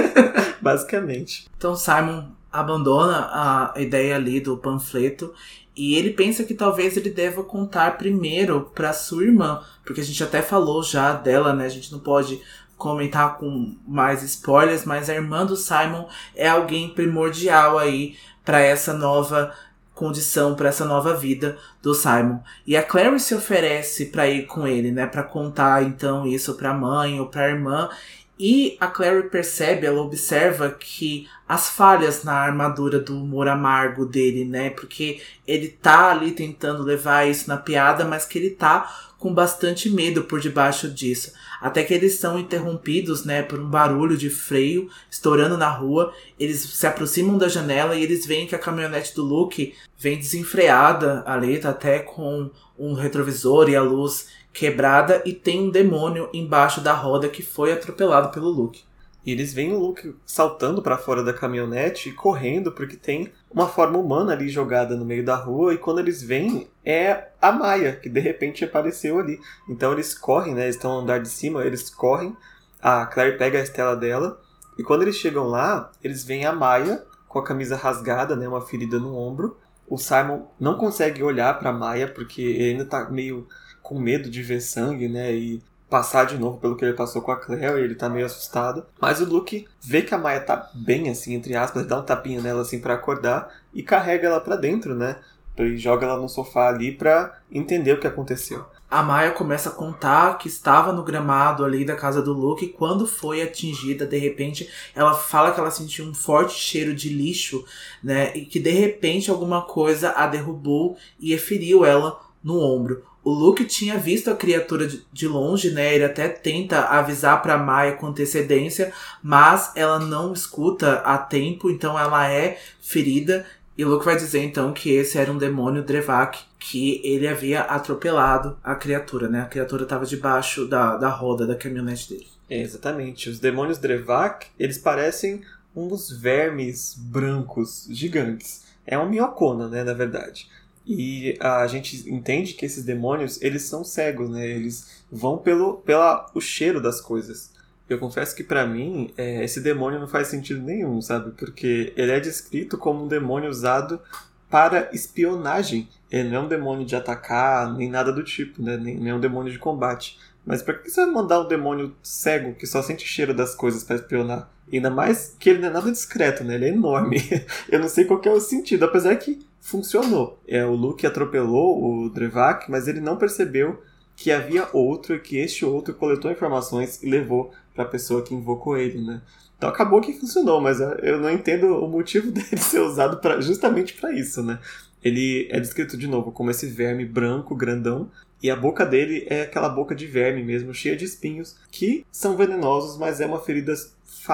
[0.60, 1.46] Basicamente.
[1.56, 5.32] Então, Simon abandona a ideia ali do panfleto
[5.76, 10.22] e ele pensa que talvez ele deva contar primeiro para sua irmã, porque a gente
[10.22, 11.64] até falou já dela, né?
[11.64, 12.40] A gente não pode
[12.80, 18.94] comentar com mais spoilers, mas a irmã do Simon é alguém primordial aí para essa
[18.94, 19.54] nova
[19.94, 22.40] condição, para essa nova vida do Simon.
[22.66, 26.70] E a Clary se oferece para ir com ele, né, para contar então isso para
[26.70, 27.90] a mãe ou para a irmã.
[28.38, 34.46] E a Clary percebe, ela observa que as falhas na armadura do humor amargo dele,
[34.46, 34.70] né?
[34.70, 39.90] Porque ele tá ali tentando levar isso na piada, mas que ele tá com bastante
[39.90, 44.88] medo por debaixo disso até que eles são interrompidos, né, por um barulho de freio
[45.10, 46.12] estourando na rua.
[46.38, 51.22] Eles se aproximam da janela e eles veem que a caminhonete do Luke vem desenfreada
[51.26, 56.80] ali, tá até com um retrovisor e a luz quebrada e tem um demônio embaixo
[56.80, 58.82] da roda que foi atropelado pelo Luke.
[59.24, 63.68] E eles veem o Luke saltando para fora da caminhonete e correndo porque tem uma
[63.68, 67.96] forma humana ali jogada no meio da rua e quando eles vêm é a Maia
[67.96, 69.40] que de repente apareceu ali.
[69.68, 70.64] Então eles correm, né?
[70.64, 72.36] Eles estão no andar de cima, eles correm.
[72.82, 74.40] A Claire pega a estela dela
[74.78, 78.48] e quando eles chegam lá, eles veem a Maia com a camisa rasgada, né?
[78.48, 79.58] Uma ferida no ombro.
[79.86, 83.46] O Simon não consegue olhar para Maia porque ele ainda tá meio
[83.82, 85.32] com medo de ver sangue, né?
[85.32, 88.86] E passar de novo pelo que ele passou com a Claire, ele tá meio assustado.
[89.00, 92.40] Mas o Luke vê que a Maia tá bem, assim, entre aspas, dá um tapinha
[92.40, 95.16] nela, assim, para acordar, e carrega ela para dentro, né?
[95.64, 98.64] E joga ela no sofá ali pra entender o que aconteceu.
[98.90, 102.68] A Maia começa a contar que estava no gramado ali da casa do Luke e
[102.68, 107.64] quando foi atingida, de repente, ela fala que ela sentiu um forte cheiro de lixo,
[108.02, 108.36] né?
[108.36, 113.04] E que de repente alguma coisa a derrubou e feriu ela no ombro.
[113.22, 115.94] O Luke tinha visto a criatura de longe, né?
[115.94, 118.92] Ele até tenta avisar para Maia com antecedência,
[119.22, 123.46] mas ela não escuta a tempo, então ela é ferida.
[123.76, 128.58] E Luke vai dizer então que esse era um demônio Drevak, que ele havia atropelado
[128.62, 129.40] a criatura, né?
[129.42, 132.26] A criatura estava debaixo da, da roda da caminhonete dele.
[132.48, 133.30] É, exatamente.
[133.30, 135.42] Os demônios Drevak, eles parecem
[135.74, 138.64] uns vermes brancos gigantes.
[138.86, 140.48] É uma minhocona, né, na verdade.
[140.86, 144.46] E a gente entende que esses demônios, eles são cegos, né?
[144.46, 147.52] Eles vão pelo pela, o cheiro das coisas.
[147.90, 151.32] Eu confesso que para mim, é, esse demônio não faz sentido nenhum, sabe?
[151.32, 154.00] Porque ele é descrito como um demônio usado
[154.48, 155.88] para espionagem.
[156.08, 158.76] Ele não é um demônio de atacar, nem nada do tipo, né?
[158.76, 160.20] Nem, nem é um demônio de combate.
[160.46, 163.82] Mas pra que você vai mandar um demônio cego que só sente cheiro das coisas
[163.82, 164.48] para espionar?
[164.72, 166.54] Ainda mais que ele não é nada discreto, né?
[166.54, 167.16] Ele é enorme.
[167.68, 170.40] Eu não sei qual é o sentido, apesar que funcionou.
[170.46, 173.82] É, o Luke atropelou o Drevak, mas ele não percebeu
[174.20, 178.34] que havia outro e que este outro coletou informações e levou para a pessoa que
[178.34, 179.22] invocou ele, né?
[179.56, 183.94] Então acabou que funcionou, mas eu não entendo o motivo dele ser usado pra, justamente
[183.94, 184.58] para isso, né?
[185.02, 188.10] Ele é descrito de novo como esse verme branco, grandão,
[188.42, 192.36] e a boca dele é aquela boca de verme mesmo, cheia de espinhos, que são
[192.36, 193.72] venenosos, mas é uma ferida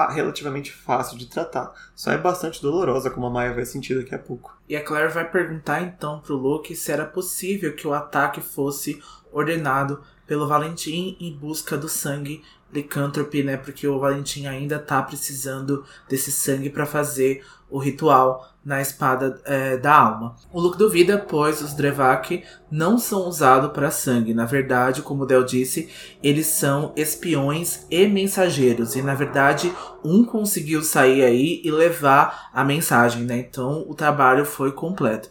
[0.09, 1.73] relativamente fácil de tratar.
[1.95, 4.57] Só é bastante dolorosa, como a Maia vai sentir daqui a pouco.
[4.67, 9.01] E a Claire vai perguntar então pro Luke se era possível que o ataque fosse
[9.37, 13.55] ordenado pelo Valentim em busca do sangue licântrope, né?
[13.55, 19.77] Porque o Valentim ainda tá precisando desse sangue para fazer o ritual na espada é,
[19.77, 20.35] da alma.
[20.51, 24.33] O Luke duvida, pois os Drevak não são usados para sangue.
[24.33, 25.89] Na verdade, como o Del disse,
[26.21, 28.95] eles são espiões e mensageiros.
[28.95, 29.73] E na verdade,
[30.03, 33.37] um conseguiu sair aí e levar a mensagem, né?
[33.37, 35.29] Então o trabalho foi completo.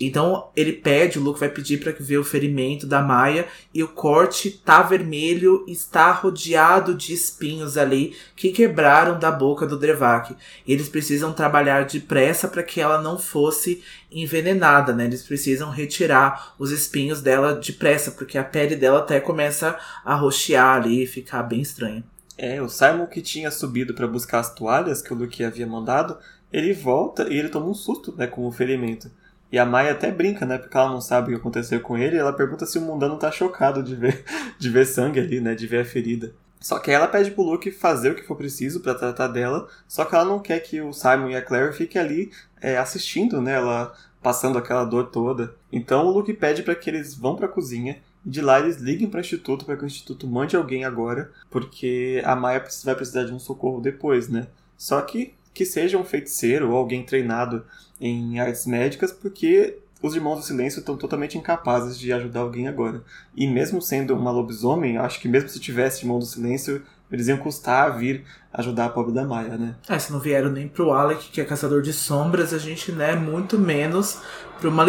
[0.00, 3.88] Então ele pede, o Luke vai pedir para ver o ferimento da Maia e o
[3.88, 10.36] corte tá vermelho, está rodeado de espinhos ali que quebraram da boca do Drevak.
[10.66, 15.04] Eles precisam trabalhar depressa para que ela não fosse envenenada, né?
[15.04, 20.76] Eles precisam retirar os espinhos dela depressa, porque a pele dela até começa a roxear
[20.76, 22.04] ali e ficar bem estranha.
[22.36, 26.16] É, o Simon que tinha subido para buscar as toalhas que o Luke havia mandado,
[26.52, 29.10] ele volta e ele toma um susto, né, com o ferimento.
[29.50, 30.58] E a Maia até brinca, né?
[30.58, 32.16] Porque ela não sabe o que aconteceu com ele.
[32.16, 34.24] ela pergunta se o mundano tá chocado de ver,
[34.58, 35.54] de ver sangue ali, né?
[35.54, 36.34] De ver a ferida.
[36.60, 39.68] Só que aí ela pede pro Luke fazer o que for preciso para tratar dela.
[39.86, 42.30] Só que ela não quer que o Simon e a Claire fiquem ali
[42.60, 43.54] é, assistindo, né?
[43.54, 45.54] Ela passando aquela dor toda.
[45.72, 48.76] Então o Luke pede para que eles vão para a cozinha e de lá eles
[48.76, 52.94] liguem para o instituto para que o instituto mande alguém agora, porque a Maia vai
[52.94, 54.48] precisar de um socorro depois, né?
[54.76, 57.64] Só que que seja um feiticeiro ou alguém treinado
[58.00, 63.02] em artes médicas, porque os Irmãos do Silêncio estão totalmente incapazes de ajudar alguém agora.
[63.34, 66.80] E mesmo sendo uma lobisomem, acho que mesmo se tivesse Irmão do Silêncio,
[67.10, 69.74] eles iam custar a vir ajudar a pobre da Maia, né?
[69.88, 73.16] É, se não vieram nem pro Alec, que é caçador de sombras, a gente, né,
[73.16, 74.20] muito menos
[74.60, 74.86] pro uma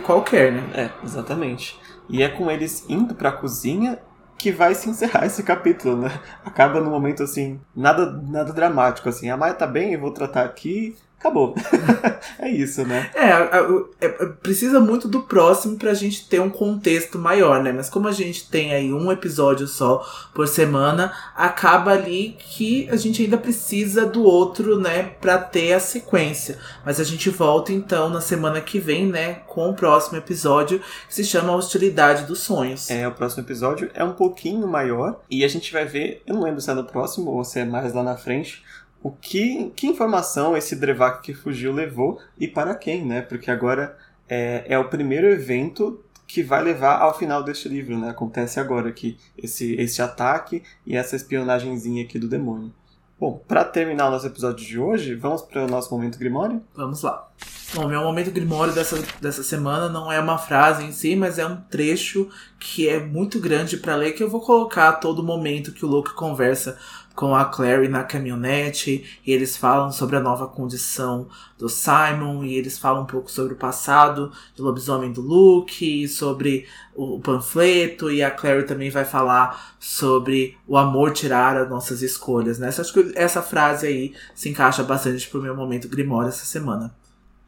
[0.00, 0.62] qualquer, né?
[0.72, 1.78] É, exatamente.
[2.08, 3.98] E é com eles indo pra cozinha
[4.38, 6.20] que vai se encerrar esse capítulo, né?
[6.44, 9.30] Acaba num momento assim, nada nada dramático assim.
[9.30, 11.54] A Maia tá bem, eu vou tratar aqui, acabou.
[12.38, 13.10] é isso, né?
[13.14, 14.08] É, é,
[14.42, 17.72] precisa muito do próximo pra gente ter um contexto maior, né?
[17.72, 22.96] Mas como a gente tem aí um episódio só por semana, acaba ali que a
[22.96, 26.58] gente ainda precisa do outro, né, pra ter a sequência.
[26.84, 31.14] Mas a gente volta então na semana que vem, né, com o próximo episódio que
[31.14, 32.90] se chama Hostilidade dos Sonhos.
[32.90, 36.42] É, o próximo episódio é um pouquinho maior e a gente vai ver, eu não
[36.42, 38.62] lembro se é no próximo ou se é mais lá na frente,
[39.02, 43.22] o que, que informação esse Drevak que fugiu levou e para quem, né?
[43.22, 43.96] Porque agora
[44.28, 48.10] é, é o primeiro evento que vai levar ao final deste livro, né?
[48.10, 52.72] Acontece agora aqui, esse, esse ataque e essa espionagemzinha aqui do demônio.
[53.18, 56.62] Bom, para terminar o nosso episódio de hoje, vamos para o nosso momento Grimório?
[56.74, 57.30] Vamos lá.
[57.74, 61.46] Bom, meu momento Grimório dessa, dessa semana não é uma frase em si, mas é
[61.46, 62.28] um trecho
[62.60, 66.12] que é muito grande para ler que eu vou colocar todo momento que o Luke
[66.12, 66.78] conversa
[67.16, 71.26] com a Clary na caminhonete e eles falam sobre a nova condição
[71.58, 76.66] do Simon e eles falam um pouco sobre o passado do lobisomem do Luke sobre
[76.94, 82.58] o panfleto e a Clary também vai falar sobre o amor tirar as nossas escolhas,
[82.58, 82.68] né?
[82.68, 86.94] Acho que essa frase aí se encaixa bastante pro meu momento Grimório essa semana.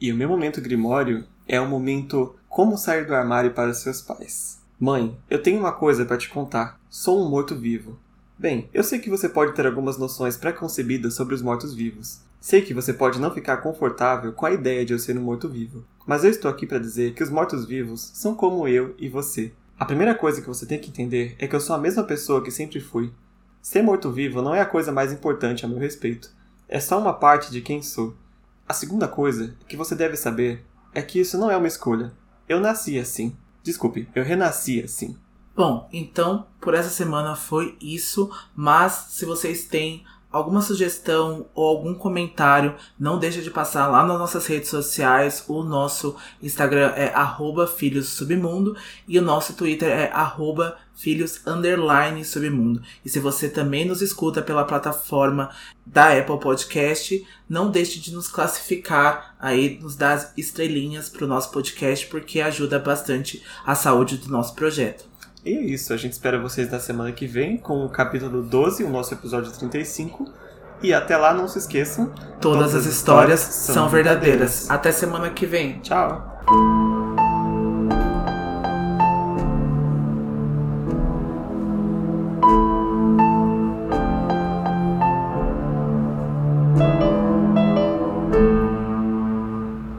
[0.00, 4.58] E o meu momento Grimório é o momento como sair do armário para seus pais.
[4.80, 6.80] Mãe, eu tenho uma coisa para te contar.
[6.88, 7.98] Sou um morto-vivo.
[8.38, 12.20] Bem, eu sei que você pode ter algumas noções preconcebidas sobre os mortos-vivos.
[12.40, 15.84] Sei que você pode não ficar confortável com a ideia de eu ser um morto-vivo,
[16.06, 19.52] mas eu estou aqui para dizer que os mortos-vivos são como eu e você.
[19.76, 22.40] A primeira coisa que você tem que entender é que eu sou a mesma pessoa
[22.40, 23.12] que sempre fui.
[23.60, 26.30] Ser morto-vivo não é a coisa mais importante a meu respeito.
[26.68, 28.16] É só uma parte de quem sou.
[28.68, 30.64] A segunda coisa que você deve saber
[30.94, 32.12] é que isso não é uma escolha.
[32.48, 33.36] Eu nasci assim.
[33.64, 35.16] Desculpe, eu renasci assim.
[35.58, 41.94] Bom, então por essa semana foi isso, mas se vocês têm alguma sugestão ou algum
[41.94, 45.44] comentário, não deixa de passar lá nas nossas redes sociais.
[45.48, 47.12] O nosso Instagram é
[47.76, 48.76] @filhossubmundo
[49.08, 50.12] e o nosso Twitter é
[50.94, 51.42] filhos
[52.24, 52.80] submundo.
[53.04, 55.50] E se você também nos escuta pela plataforma
[55.84, 61.50] da Apple Podcast, não deixe de nos classificar aí, nos dar estrelinhas para o nosso
[61.50, 65.07] podcast, porque ajuda bastante a saúde do nosso projeto.
[65.48, 68.84] E é isso, a gente espera vocês na semana que vem com o capítulo 12,
[68.84, 70.30] o nosso episódio 35.
[70.82, 74.28] E até lá, não se esqueçam: todas, todas as histórias, histórias são verdadeiras.
[74.28, 74.70] verdadeiras.
[74.70, 75.80] Até semana que vem.
[75.80, 76.97] Tchau.